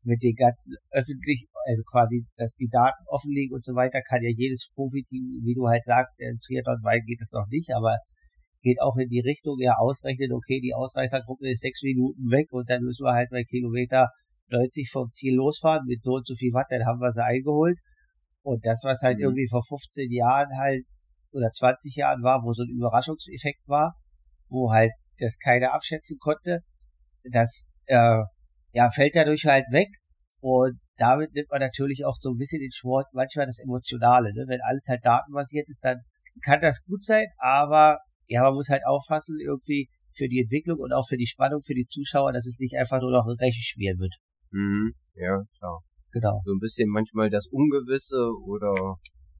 [0.05, 4.23] mit den ganzen öffentlich, also quasi, dass die Daten offen liegen und so weiter, kann
[4.23, 7.99] ja jedes Profiteam, wie du halt sagst, der Triathlon weit geht es noch nicht, aber
[8.63, 12.69] geht auch in die Richtung, ja ausrechnen, okay, die Ausreißergruppe ist sechs Minuten weg und
[12.71, 14.09] dann müssen wir halt bei Kilometer
[14.51, 17.79] 90 vom Ziel losfahren mit so und so viel Watt, dann haben wir sie eingeholt.
[18.43, 19.25] Und das, was halt mhm.
[19.25, 20.85] irgendwie vor 15 Jahren halt
[21.33, 23.95] oder 20 Jahren war, wo so ein Überraschungseffekt war,
[24.49, 26.61] wo halt das keiner abschätzen konnte,
[27.25, 28.23] das äh,
[28.73, 29.89] ja fällt dadurch halt weg
[30.41, 34.33] und damit nimmt man natürlich auch so ein bisschen den Sport manchmal das Emotionale.
[34.35, 34.45] Ne?
[34.47, 36.01] Wenn alles halt datenbasiert ist, dann
[36.45, 40.93] kann das gut sein, aber ja, man muss halt aufpassen irgendwie für die Entwicklung und
[40.93, 43.99] auch für die Spannung für die Zuschauer, dass es nicht einfach nur noch ein Rechenspiel
[43.99, 44.15] wird.
[44.51, 45.81] Mhm, ja, klar.
[46.13, 46.39] Genau.
[46.43, 48.97] So ein bisschen manchmal das Ungewisse oder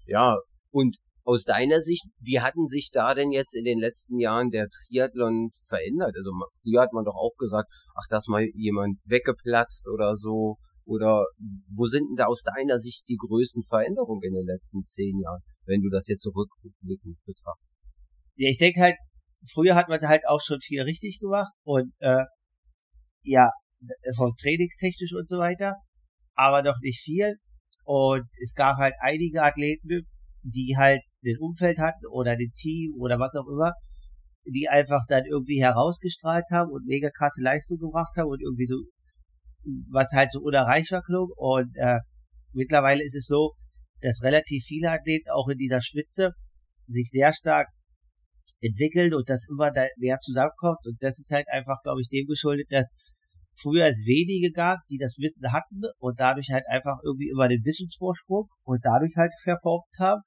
[0.07, 0.37] ja,
[0.71, 4.69] und aus deiner Sicht, wie hatten sich da denn jetzt in den letzten Jahren der
[4.69, 6.15] Triathlon verändert?
[6.17, 6.31] Also
[6.63, 10.57] früher hat man doch auch gesagt, ach, da ist mal jemand weggeplatzt oder so.
[10.85, 11.27] Oder
[11.71, 15.41] wo sind denn da aus deiner Sicht die größten Veränderungen in den letzten zehn Jahren,
[15.65, 17.95] wenn du das jetzt zurückblickend betrachtest?
[18.35, 18.97] Ja, ich denke halt,
[19.53, 22.25] früher hat man halt auch schon viel richtig gemacht und äh,
[23.23, 23.51] ja,
[24.17, 25.77] von trainingstechnisch und so weiter,
[26.35, 27.37] aber doch nicht viel.
[27.85, 30.09] Und es gab halt einige Athleten,
[30.43, 33.73] die halt den Umfeld hatten oder den Team oder was auch immer,
[34.45, 38.77] die einfach dann irgendwie herausgestrahlt haben und mega krasse Leistung gebracht haben und irgendwie so,
[39.91, 41.31] was halt so unerreichbar klug.
[41.37, 42.01] Und äh,
[42.53, 43.53] mittlerweile ist es so,
[44.01, 46.33] dass relativ viele Athleten auch in dieser Schwitze
[46.89, 47.69] sich sehr stark
[48.61, 50.87] entwickeln und das immer da näher zusammenkommt.
[50.87, 52.93] Und das ist halt einfach, glaube ich, dem geschuldet, dass
[53.61, 57.65] früher es wenige gab, die das Wissen hatten und dadurch halt einfach irgendwie immer den
[57.65, 60.23] Wissensvorsprung und dadurch halt verformt haben.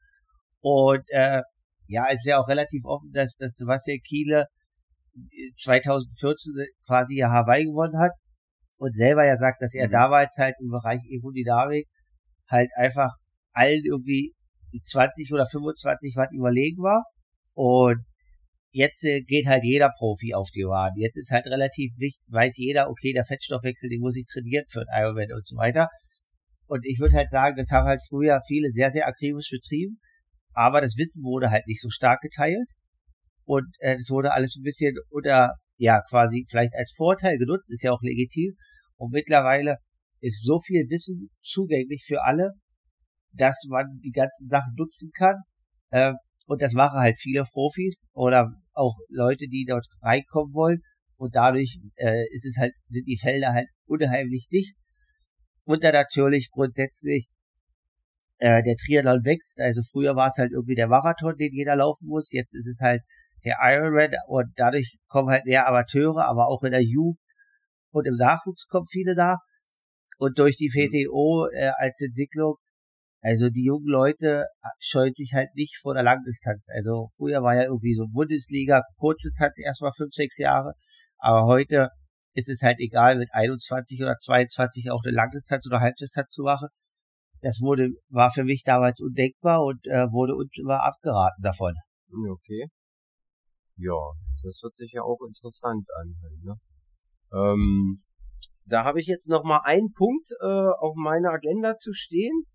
[0.67, 1.43] Und äh,
[1.85, 4.47] ja, es ist ja auch relativ offen, dass, dass Sebastian Kiele
[5.61, 6.53] 2014
[6.87, 8.13] quasi ja Hawaii gewonnen hat
[8.79, 9.91] und selber ja sagt, dass er mhm.
[9.91, 11.85] damals halt im Bereich Aerodynamik
[12.49, 13.11] halt einfach
[13.53, 14.33] allen irgendwie
[14.81, 17.03] 20 oder 25 Watt überlegen war.
[17.53, 18.03] Und
[18.71, 20.97] jetzt äh, geht halt jeder Profi auf die Waden.
[20.97, 24.81] Jetzt ist halt relativ wichtig, weiß jeder, okay, der Fettstoffwechsel, den muss ich trainieren für
[24.81, 25.89] ein Ironman und so weiter.
[26.67, 29.99] Und ich würde halt sagen, das haben halt früher viele sehr, sehr akribisch betrieben
[30.55, 32.67] aber das Wissen wurde halt nicht so stark geteilt.
[33.45, 37.83] Und äh, es wurde alles ein bisschen oder ja quasi vielleicht als Vorteil genutzt, ist
[37.83, 38.55] ja auch legitim.
[38.95, 39.77] Und mittlerweile
[40.21, 42.53] ist so viel Wissen zugänglich für alle,
[43.33, 45.35] dass man die ganzen Sachen nutzen kann.
[45.91, 46.13] Äh,
[46.47, 50.81] und das machen halt viele Profis oder auch Leute, die dort reinkommen wollen.
[51.17, 54.75] Und dadurch äh, ist es halt sind die Felder halt unheimlich dicht.
[55.65, 57.27] Und dann natürlich grundsätzlich
[58.37, 59.59] äh, der Triathlon wächst.
[59.59, 62.31] Also früher war es halt irgendwie der Marathon, den jeder laufen muss.
[62.31, 63.01] Jetzt ist es halt
[63.43, 67.19] der Ironman und dadurch kommen halt mehr Amateure, aber auch in der Jugend
[67.91, 69.39] und im Nachwuchs kommen viele nach.
[70.17, 72.55] Und durch die VTO äh, als Entwicklung,
[73.21, 74.45] also die jungen Leute
[74.79, 76.67] scheuen sich halt nicht vor der Langdistanz.
[76.73, 80.73] Also früher war ja irgendwie so Bundesliga, Kurzdistanz erstmal fünf, sechs Jahre,
[81.17, 81.89] aber heute
[82.33, 86.67] ist es halt egal, mit 21 oder 22 auch eine Langdistanz oder Halbdistanz zu machen.
[87.45, 91.75] Das wurde, war für mich damals undenkbar und äh, wurde uns immer abgeraten davon.
[92.31, 92.69] Okay.
[93.77, 93.99] Ja,
[94.41, 96.15] das hört sich ja auch interessant an.
[96.23, 96.55] Halt, ne?
[97.31, 98.01] ähm,
[98.65, 102.45] da habe ich jetzt noch mal einen Punkt äh, auf meiner Agenda zu stehen.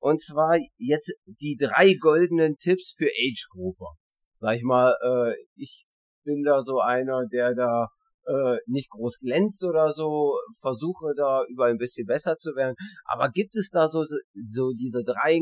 [0.00, 3.96] Und zwar jetzt die drei goldenen Tipps für Age-Grupper.
[4.38, 5.84] Sag ich mal, äh, ich
[6.24, 7.88] bin da so einer, der da
[8.28, 12.76] äh, nicht groß glänzt oder so, versuche da überall ein bisschen besser zu werden.
[13.04, 15.38] Aber gibt es da so, so diese drei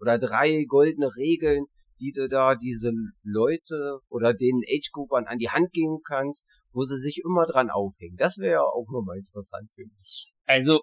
[0.00, 1.66] oder drei goldene Regeln,
[2.00, 2.92] die du da diese
[3.22, 8.16] Leute oder den Age-Groupern an die Hand geben kannst, wo sie sich immer dran aufhängen?
[8.16, 10.32] Das wäre ja auch nochmal interessant für mich.
[10.46, 10.80] Also,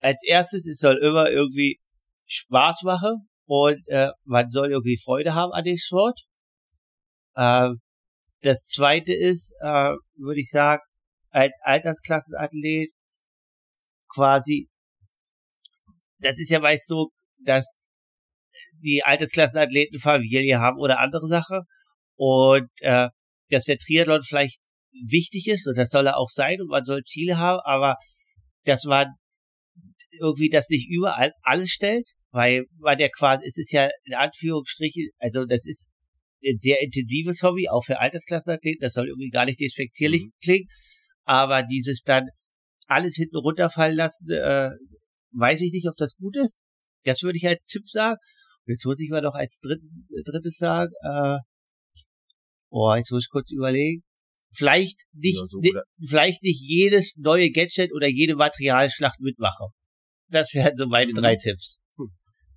[0.00, 1.80] als erstes, es soll immer irgendwie
[2.26, 6.20] Spaß machen und äh, man soll irgendwie Freude haben an dem Sport.
[7.34, 7.70] Äh,
[8.42, 10.82] das zweite ist, äh, würde ich sagen,
[11.30, 12.90] als Altersklassenathlet
[14.08, 14.68] quasi,
[16.18, 17.10] das ist ja meist so,
[17.44, 17.76] dass
[18.82, 21.62] die Altersklassenathleten Familie haben oder andere Sache
[22.16, 23.08] und äh,
[23.50, 24.60] dass der Triathlon vielleicht
[25.06, 27.96] wichtig ist und das soll er auch sein und man soll Ziele haben, aber
[28.64, 29.08] dass man
[30.20, 35.10] irgendwie das nicht überall alles stellt, weil man ja quasi, es ist ja in Anführungsstrichen,
[35.18, 35.88] also das ist
[36.44, 40.30] ein sehr intensives Hobby, auch für Altersklassenathleten, das soll irgendwie gar nicht despektierlich mhm.
[40.42, 40.68] klingen,
[41.24, 42.28] aber dieses dann
[42.86, 44.70] alles hinten runterfallen lassen, äh,
[45.32, 46.58] weiß ich nicht, ob das gut ist.
[47.04, 48.18] Das würde ich als Tipp sagen.
[48.66, 49.80] Und jetzt muss ich mal noch als dritt,
[50.24, 51.38] drittes sagen, äh,
[52.70, 54.02] boah, jetzt muss ich kurz überlegen.
[54.54, 55.60] Vielleicht nicht, ja, so
[56.08, 59.68] vielleicht nicht jedes neue Gadget oder jede Materialschlacht mitmachen.
[60.28, 61.16] Das wären so meine mhm.
[61.16, 61.78] drei Tipps.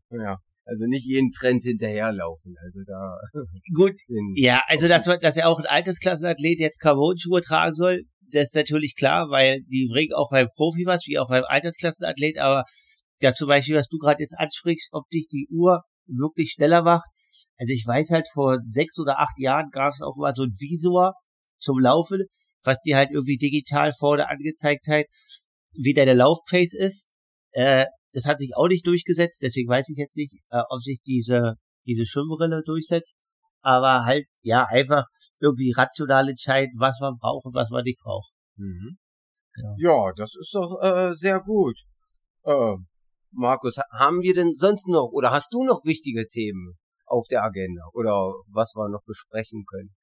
[0.09, 0.37] Ja.
[0.71, 2.55] Also nicht jeden Trend hinterherlaufen.
[2.63, 3.17] Also da.
[3.75, 3.95] Gut.
[4.35, 8.95] Ja, also dass, dass er auch ein Altersklassenathlet jetzt Carbon-Schuhe tragen soll, das ist natürlich
[8.95, 12.63] klar, weil die bringen auch beim Profi was, wie auch beim Altersklassenathlet, aber
[13.19, 17.09] das zum Beispiel, was du gerade jetzt ansprichst, ob dich die Uhr wirklich schneller macht.
[17.57, 20.51] Also ich weiß halt, vor sechs oder acht Jahren gab es auch mal so ein
[20.57, 21.15] Visor
[21.59, 22.27] zum Laufen,
[22.63, 25.05] was dir halt irgendwie digital vorne angezeigt hat,
[25.73, 27.09] wie der Laufpace ist.
[27.51, 30.99] Äh, das hat sich auch nicht durchgesetzt, deswegen weiß ich jetzt nicht, äh, ob sich
[31.05, 33.13] diese, diese Schwimmbrille durchsetzt.
[33.61, 35.05] Aber halt, ja, einfach
[35.39, 38.33] irgendwie rational entscheiden, was man braucht und was man nicht braucht.
[38.55, 38.97] Mhm.
[39.55, 39.75] Ja.
[39.77, 41.77] ja, das ist doch äh, sehr gut.
[42.43, 42.75] Äh,
[43.31, 47.83] Markus, haben wir denn sonst noch oder hast du noch wichtige Themen auf der Agenda
[47.93, 49.93] oder was wir noch besprechen können?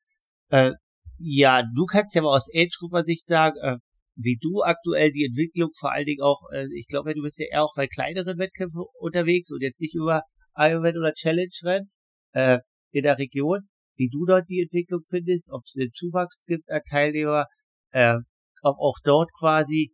[0.51, 0.73] Äh,
[1.19, 3.77] ja, du kannst ja mal aus Age-Grupper-Sicht sagen, äh,
[4.21, 7.47] wie du aktuell die Entwicklung vor allen Dingen auch, äh, ich glaube, du bist ja
[7.51, 10.23] eher auch bei kleineren Wettkämpfen unterwegs und jetzt nicht über
[10.57, 11.91] Ironman oder Challenge Rennen
[12.33, 12.59] äh,
[12.91, 16.81] in der Region, wie du dort die Entwicklung findest, ob es einen Zuwachs gibt an
[16.91, 17.47] Teilnehmer,
[17.93, 18.17] äh,
[18.63, 19.93] ob auch dort quasi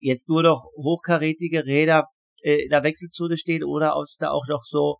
[0.00, 2.06] jetzt nur noch hochkarätige Räder
[2.42, 4.96] äh, in der Wechselzone stehen oder ob es da auch noch so,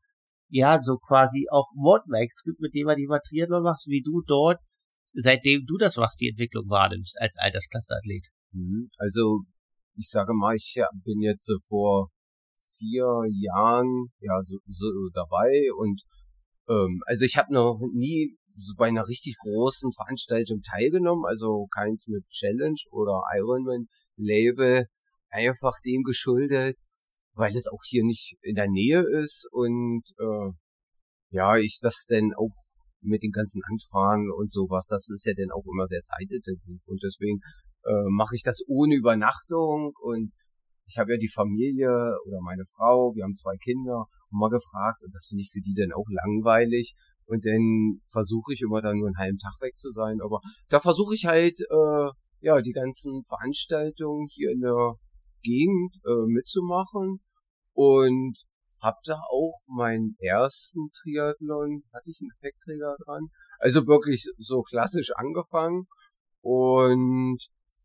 [0.48, 4.61] ja, so quasi auch Mountainbikes gibt, mit denen man die Triathlon machst, wie du dort,
[5.14, 8.29] seitdem du das machst, die Entwicklung wahrnimmst als Altersklasseathlet.
[8.53, 8.87] Mhm.
[8.99, 9.41] Also,
[9.97, 12.11] ich sage mal, ich bin jetzt vor
[12.79, 16.03] vier Jahren ja so, so dabei und
[16.69, 22.07] ähm, also ich habe noch nie so bei einer richtig großen Veranstaltung teilgenommen, also keins
[22.07, 24.87] mit Challenge oder Ironman Label,
[25.31, 26.79] einfach dem geschuldet,
[27.35, 30.53] weil es auch hier nicht in der Nähe ist und äh,
[31.31, 32.53] ja, ich das denn auch
[33.01, 37.03] mit den ganzen Anfahren und sowas, das ist ja dann auch immer sehr zeitintensiv und
[37.03, 37.41] deswegen
[37.85, 40.33] äh, mache ich das ohne Übernachtung und
[40.87, 41.88] ich habe ja die Familie
[42.27, 45.75] oder meine Frau, wir haben zwei Kinder, mal gefragt und das finde ich für die
[45.75, 46.95] dann auch langweilig
[47.27, 50.81] und dann versuche ich immer dann nur einen halben Tag weg zu sein, aber da
[50.81, 54.95] versuche ich halt äh, ja die ganzen Veranstaltungen hier in der
[55.42, 57.21] Gegend äh, mitzumachen
[57.73, 58.45] und
[58.81, 65.11] hab da auch meinen ersten Triathlon, hatte ich einen Gepäckträger dran, also wirklich so klassisch
[65.14, 65.87] angefangen
[66.40, 67.38] und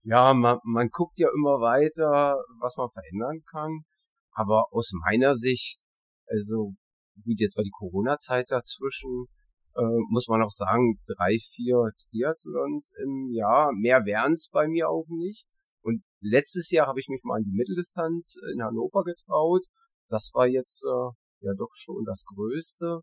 [0.04, 3.84] ja, man, man guckt ja immer weiter, was man verändern kann,
[4.32, 5.84] aber aus meiner Sicht,
[6.28, 6.76] also
[7.24, 9.28] gut, jetzt war die Corona-Zeit dazwischen,
[9.76, 15.08] äh, muss man auch sagen, drei, vier Triathlons im Jahr, mehr wären's bei mir auch
[15.10, 15.46] nicht.
[15.82, 19.66] Und letztes Jahr habe ich mich mal an die Mitteldistanz in Hannover getraut.
[20.10, 23.02] Das war jetzt äh, ja doch schon das Größte.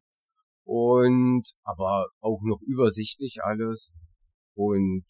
[0.66, 3.92] Und aber auch noch übersichtlich alles.
[4.54, 5.04] Und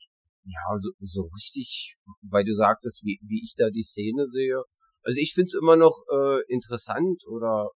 [0.44, 4.62] ja, so, so richtig, weil du sagtest, wie, wie ich da die Szene sehe.
[5.02, 7.70] Also ich find's immer noch äh, interessant oder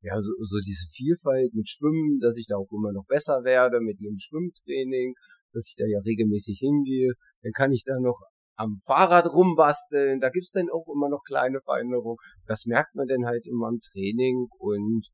[0.00, 3.80] ja, so, so diese Vielfalt mit Schwimmen, dass ich da auch immer noch besser werde
[3.80, 5.14] mit dem Schwimmtraining,
[5.52, 7.12] dass ich da ja regelmäßig hingehe.
[7.42, 8.20] Dann kann ich da noch
[8.56, 12.18] am Fahrrad rumbasteln, da gibt's dann auch immer noch kleine Veränderungen.
[12.46, 15.08] Das merkt man dann halt immer im Training und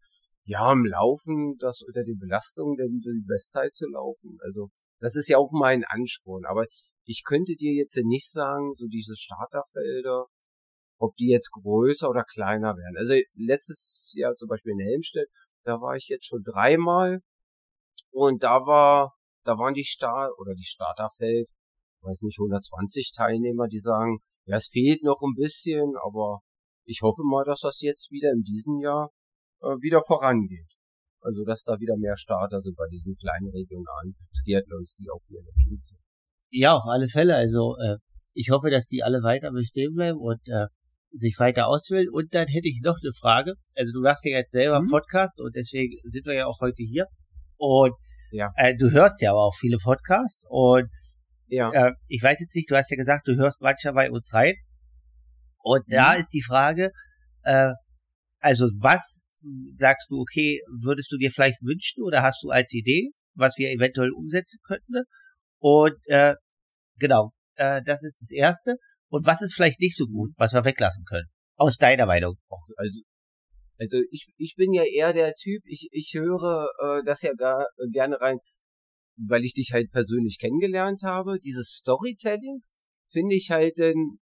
[0.45, 4.39] ja, im Laufen, das unter den Belastungen dann die Bestzeit zu laufen.
[4.41, 6.45] Also das ist ja auch mein Ansporn.
[6.45, 6.67] Aber
[7.05, 10.27] ich könnte dir jetzt nicht sagen, so diese Starterfelder,
[10.99, 12.97] ob die jetzt größer oder kleiner werden.
[12.97, 15.29] Also letztes Jahr zum Beispiel in Helmstedt,
[15.65, 17.21] da war ich jetzt schon dreimal
[18.11, 21.49] und da war, da waren die Start oder die Starterfeld,
[22.03, 26.41] weiß nicht, 120 Teilnehmer, die sagen, ja, es fehlt noch ein bisschen, aber
[26.85, 29.11] ich hoffe mal, dass das jetzt wieder in diesem Jahr
[29.61, 30.75] äh, wieder vorangeht.
[31.23, 35.39] Also, dass da wieder mehr Starter sind bei diesen kleinen regionalen Triathlons, die auch hier
[35.39, 36.01] in der Gegend sind.
[36.51, 37.37] Ja, auf alle Fälle.
[37.37, 37.97] Also, äh,
[38.35, 40.67] ich hoffe, dass die alle weiter bestehen bleiben und äh,
[41.13, 42.09] sich weiter auswählen.
[42.11, 43.55] Und dann hätte ich noch eine Frage.
[43.77, 44.89] Also du machst ja jetzt selber mhm.
[44.89, 47.07] Podcast und deswegen sind wir ja auch heute hier.
[47.57, 47.93] Und
[48.31, 48.51] ja.
[48.57, 50.89] äh, du hörst ja aber auch viele Podcasts und
[51.49, 51.71] ja.
[51.73, 54.55] äh, ich weiß jetzt nicht, du hast ja gesagt, du hörst manchmal bei uns rein.
[55.63, 55.93] Und mhm.
[55.93, 56.93] da ist die Frage,
[57.43, 57.73] äh,
[58.39, 59.21] also was
[59.75, 63.71] sagst du, okay, würdest du dir vielleicht wünschen oder hast du als Idee, was wir
[63.71, 65.05] eventuell umsetzen könnten?
[65.61, 66.35] Und äh,
[66.99, 68.77] genau, äh, das ist das Erste.
[69.09, 71.29] Und was ist vielleicht nicht so gut, was wir weglassen können?
[71.57, 72.37] Aus deiner Meinung.
[72.77, 73.01] Also,
[73.79, 77.63] also ich, ich bin ja eher der Typ, ich, ich höre äh, das ja gar,
[77.63, 78.39] äh, gerne rein,
[79.17, 81.39] weil ich dich halt persönlich kennengelernt habe.
[81.39, 82.63] Dieses Storytelling
[83.07, 84.19] finde ich halt denn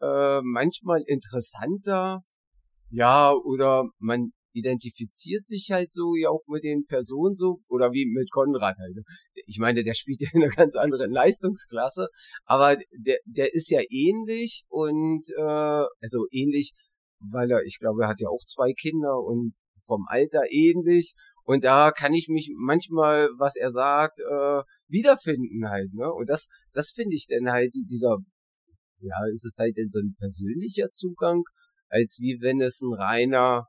[0.00, 2.22] äh, manchmal interessanter.
[2.90, 8.06] Ja, oder man identifiziert sich halt so ja auch mit den Personen so oder wie
[8.06, 8.96] mit Konrad halt.
[8.96, 9.02] Ne?
[9.46, 12.08] Ich meine, der spielt ja in einer ganz anderen Leistungsklasse,
[12.44, 16.72] aber der der ist ja ähnlich und äh, also ähnlich,
[17.20, 19.54] weil er ich glaube, er hat ja auch zwei Kinder und
[19.86, 21.14] vom Alter ähnlich
[21.44, 26.12] und da kann ich mich manchmal, was er sagt, äh, wiederfinden halt, ne?
[26.12, 28.18] Und das das finde ich dann halt dieser
[29.00, 31.44] ja, ist es halt so ein persönlicher Zugang,
[31.88, 33.66] als wie wenn es ein reiner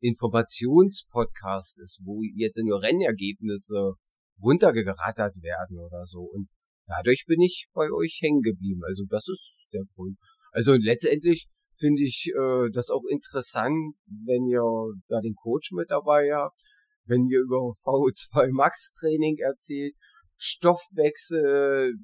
[0.00, 3.94] Informationspodcast ist, wo jetzt nur Rennergebnisse
[4.40, 6.20] runtergerattert werden oder so.
[6.20, 6.48] Und
[6.86, 8.80] dadurch bin ich bei euch hängen geblieben.
[8.86, 10.16] Also das ist der Grund.
[10.52, 14.62] Also letztendlich finde ich äh, das auch interessant, wenn ihr
[15.08, 16.56] da den Coach mit dabei habt,
[17.04, 19.94] wenn ihr über VO2 Max Training erzählt,
[20.36, 21.94] Stoffwechsel,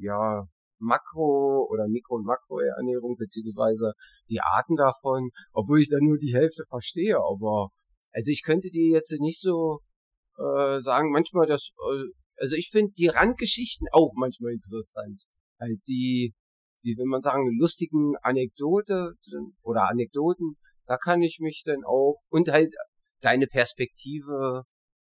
[0.00, 0.46] ja,
[0.80, 3.92] Makro- oder Mikro- und Makroernährung, beziehungsweise
[4.28, 7.68] die Arten davon, obwohl ich da nur die Hälfte verstehe, aber
[8.12, 9.80] also ich könnte dir jetzt nicht so
[10.38, 12.04] äh, sagen, manchmal das, äh,
[12.36, 15.22] also ich finde die Randgeschichten auch manchmal interessant.
[15.60, 16.34] Halt die,
[16.82, 19.12] wie will man sagen, lustigen Anekdote
[19.62, 20.56] oder Anekdoten,
[20.86, 22.74] da kann ich mich dann auch und halt
[23.20, 24.64] deine Perspektive,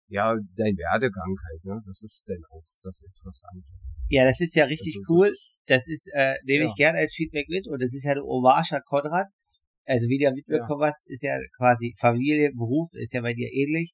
[0.08, 1.82] ja, dein Werdegang halt, ne?
[1.84, 3.66] Das ist dann auch das Interessante.
[4.08, 5.32] Ja, das ist ja richtig also, cool.
[5.66, 6.70] Das ist, äh, nehme ja.
[6.70, 9.26] ich gerne als Feedback mit und das ist ja der Omascha Konrad.
[9.86, 10.88] Also wie du ja mitbekommen ja.
[10.88, 13.92] hast, ist ja quasi Familie, Beruf ist ja bei dir ähnlich.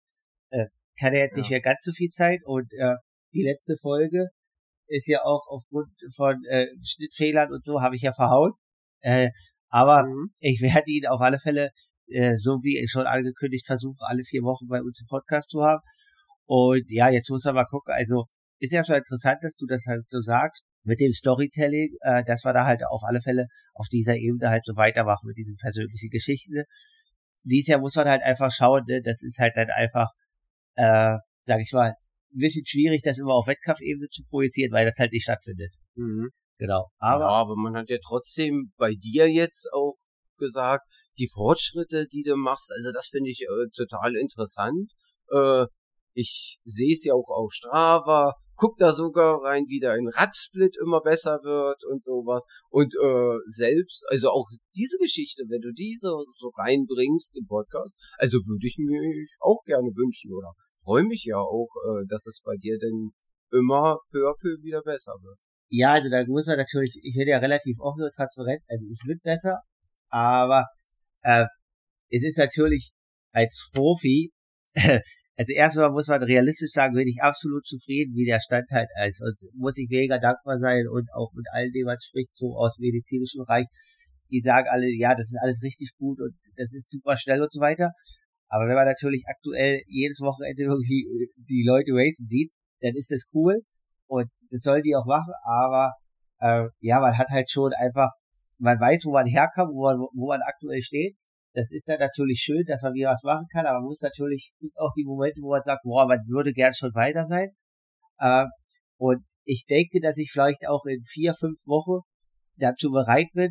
[0.51, 0.67] Äh,
[0.99, 1.43] kann er jetzt ja.
[1.43, 2.97] nicht mehr ganz so viel Zeit und äh,
[3.35, 4.29] die letzte Folge
[4.89, 8.53] ist ja auch aufgrund von äh, Schnittfehlern und so habe ich ja verhauen.
[9.01, 9.31] Äh,
[9.69, 10.33] aber mhm.
[10.41, 11.71] ich werde ihn auf alle Fälle,
[12.09, 15.63] äh, so wie ich schon angekündigt, versuchen, alle vier Wochen bei uns im Podcast zu
[15.63, 15.83] haben.
[16.47, 17.95] Und ja, jetzt muss man mal gucken.
[17.95, 18.25] Also
[18.61, 22.45] ist ja schon interessant, dass du das halt so sagst mit dem Storytelling, äh, dass
[22.45, 26.11] wir da halt auf alle Fälle auf dieser Ebene halt so weitermachen mit diesen persönlichen
[26.11, 26.65] Geschichten.
[27.43, 29.03] Dies Jahr muss man halt einfach schauen, ne?
[29.03, 30.09] das ist halt dann einfach,
[30.75, 31.95] äh, sag ich mal,
[32.33, 35.75] ein bisschen schwierig, das immer auf Wettkampfebene zu projizieren, weil das halt nicht stattfindet.
[35.95, 36.31] Mhm.
[36.59, 36.89] Genau.
[36.99, 39.95] Aber, ja, aber man hat ja trotzdem bei dir jetzt auch
[40.37, 40.85] gesagt,
[41.19, 44.91] die Fortschritte, die du machst, also das finde ich äh, total interessant.
[45.33, 45.67] Äh,
[46.15, 51.01] ich sehe es ja auch auf Strava, guck da sogar rein, wie dein Radsplit immer
[51.01, 52.47] besser wird und sowas.
[52.69, 54.47] Und äh, selbst, also auch
[54.77, 56.09] diese Geschichte, wenn du diese
[56.39, 59.01] so reinbringst im Podcast, also würde ich mir
[59.41, 60.53] auch gerne wünschen oder
[60.85, 63.13] freue mich ja auch, äh, dass es bei dir denn
[63.51, 65.39] immer peu à peu wieder besser wird.
[65.71, 69.01] Ja, also da muss man natürlich, ich werde ja relativ offen und transparent, also es
[69.07, 69.61] wird besser,
[70.09, 70.67] aber
[71.23, 71.47] äh,
[72.11, 72.93] es ist natürlich
[73.33, 74.33] als Profi
[75.41, 79.23] also erstmal muss man realistisch sagen, bin ich absolut zufrieden, wie der Stand halt ist.
[79.23, 82.77] Und muss ich mega dankbar sein und auch mit allen, denen man spricht, so aus
[82.77, 83.65] dem medizinischen Bereich,
[84.31, 87.51] die sagen alle, ja, das ist alles richtig gut und das ist super schnell und
[87.51, 87.93] so weiter.
[88.49, 93.25] Aber wenn man natürlich aktuell jedes Wochenende irgendwie die Leute racen sieht, dann ist das
[93.33, 93.63] cool
[94.09, 95.95] und das sollen die auch machen, aber
[96.41, 98.11] äh, ja, man hat halt schon einfach,
[98.59, 101.17] man weiß, wo man herkommt, wo man, wo man aktuell steht
[101.53, 104.53] das ist dann natürlich schön, dass man wieder was machen kann, aber man muss natürlich
[104.77, 107.49] auch die Momente, wo man sagt, boah, man würde gern schon weiter sein.
[108.19, 108.47] Äh,
[108.99, 112.07] und ich denke, dass ich vielleicht auch in vier, fünf Wochen
[112.57, 113.51] dazu bereit bin,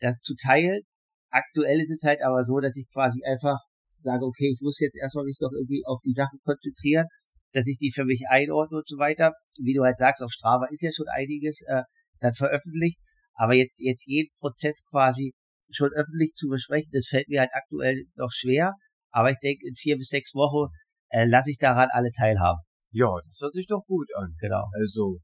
[0.00, 0.82] das zu teilen.
[1.30, 3.58] Aktuell ist es halt aber so, dass ich quasi einfach
[4.00, 7.06] sage, okay, ich muss jetzt erstmal mich noch irgendwie auf die Sachen konzentrieren,
[7.52, 9.32] dass ich die für mich einordne und so weiter.
[9.58, 11.82] Wie du halt sagst, auf Strava ist ja schon einiges äh,
[12.20, 12.98] dann veröffentlicht,
[13.34, 15.32] aber jetzt jetzt jeden Prozess quasi
[15.70, 16.90] schon öffentlich zu besprechen.
[16.92, 18.74] Das fällt mir halt aktuell noch schwer.
[19.10, 20.72] Aber ich denke, in vier bis sechs Wochen
[21.10, 22.60] äh, lasse ich daran alle teilhaben.
[22.90, 24.34] Ja, das hört sich doch gut an.
[24.40, 24.64] Genau.
[24.74, 25.18] Also,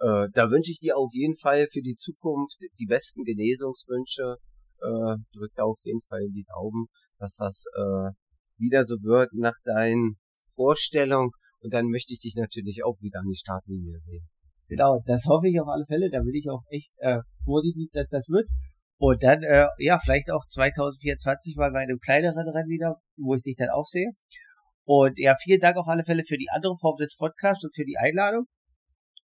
[0.00, 4.36] äh, da wünsche ich dir auf jeden Fall für die Zukunft die besten Genesungswünsche.
[4.80, 6.86] Äh, drück da auf jeden Fall die Daumen,
[7.18, 8.10] dass das äh,
[8.58, 10.16] wieder so wird nach deinen
[10.46, 11.30] Vorstellungen.
[11.60, 14.28] Und dann möchte ich dich natürlich auch wieder an die Startlinie sehen.
[14.68, 16.10] Genau, das hoffe ich auf alle Fälle.
[16.10, 18.48] Da bin ich auch echt äh, positiv, dass das wird.
[18.98, 23.42] Und dann, äh, ja, vielleicht auch 2024 mal bei einem kleineren Rennen wieder, wo ich
[23.42, 24.10] dich dann auch sehe.
[24.84, 27.84] Und ja, vielen Dank auf alle Fälle für die andere Form des Podcasts und für
[27.84, 28.46] die Einladung.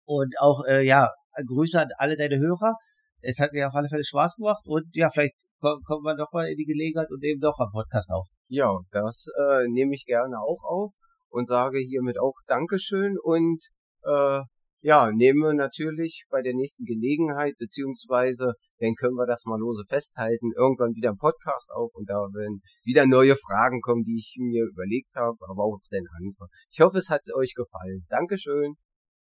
[0.05, 1.09] Und auch, äh, ja,
[1.45, 2.75] Grüße an alle deine Hörer.
[3.21, 6.31] Es hat mir auf alle Fälle Spaß gemacht und ja, vielleicht kommt, kommt man doch
[6.33, 8.27] mal in die Gelegenheit und nehmen doch am Podcast auf.
[8.47, 10.91] Ja, das äh, nehme ich gerne auch auf
[11.29, 13.63] und sage hiermit auch Dankeschön und
[14.03, 14.41] äh,
[14.81, 19.83] ja, nehmen wir natürlich bei der nächsten Gelegenheit, beziehungsweise dann können wir das mal lose
[19.87, 24.35] festhalten, irgendwann wieder im Podcast auf und da werden wieder neue Fragen kommen, die ich
[24.39, 26.47] mir überlegt habe, aber auch den andere.
[26.71, 28.05] Ich hoffe, es hat euch gefallen.
[28.09, 28.75] Dankeschön.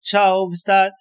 [0.02, 0.92] Ciao, bis dann.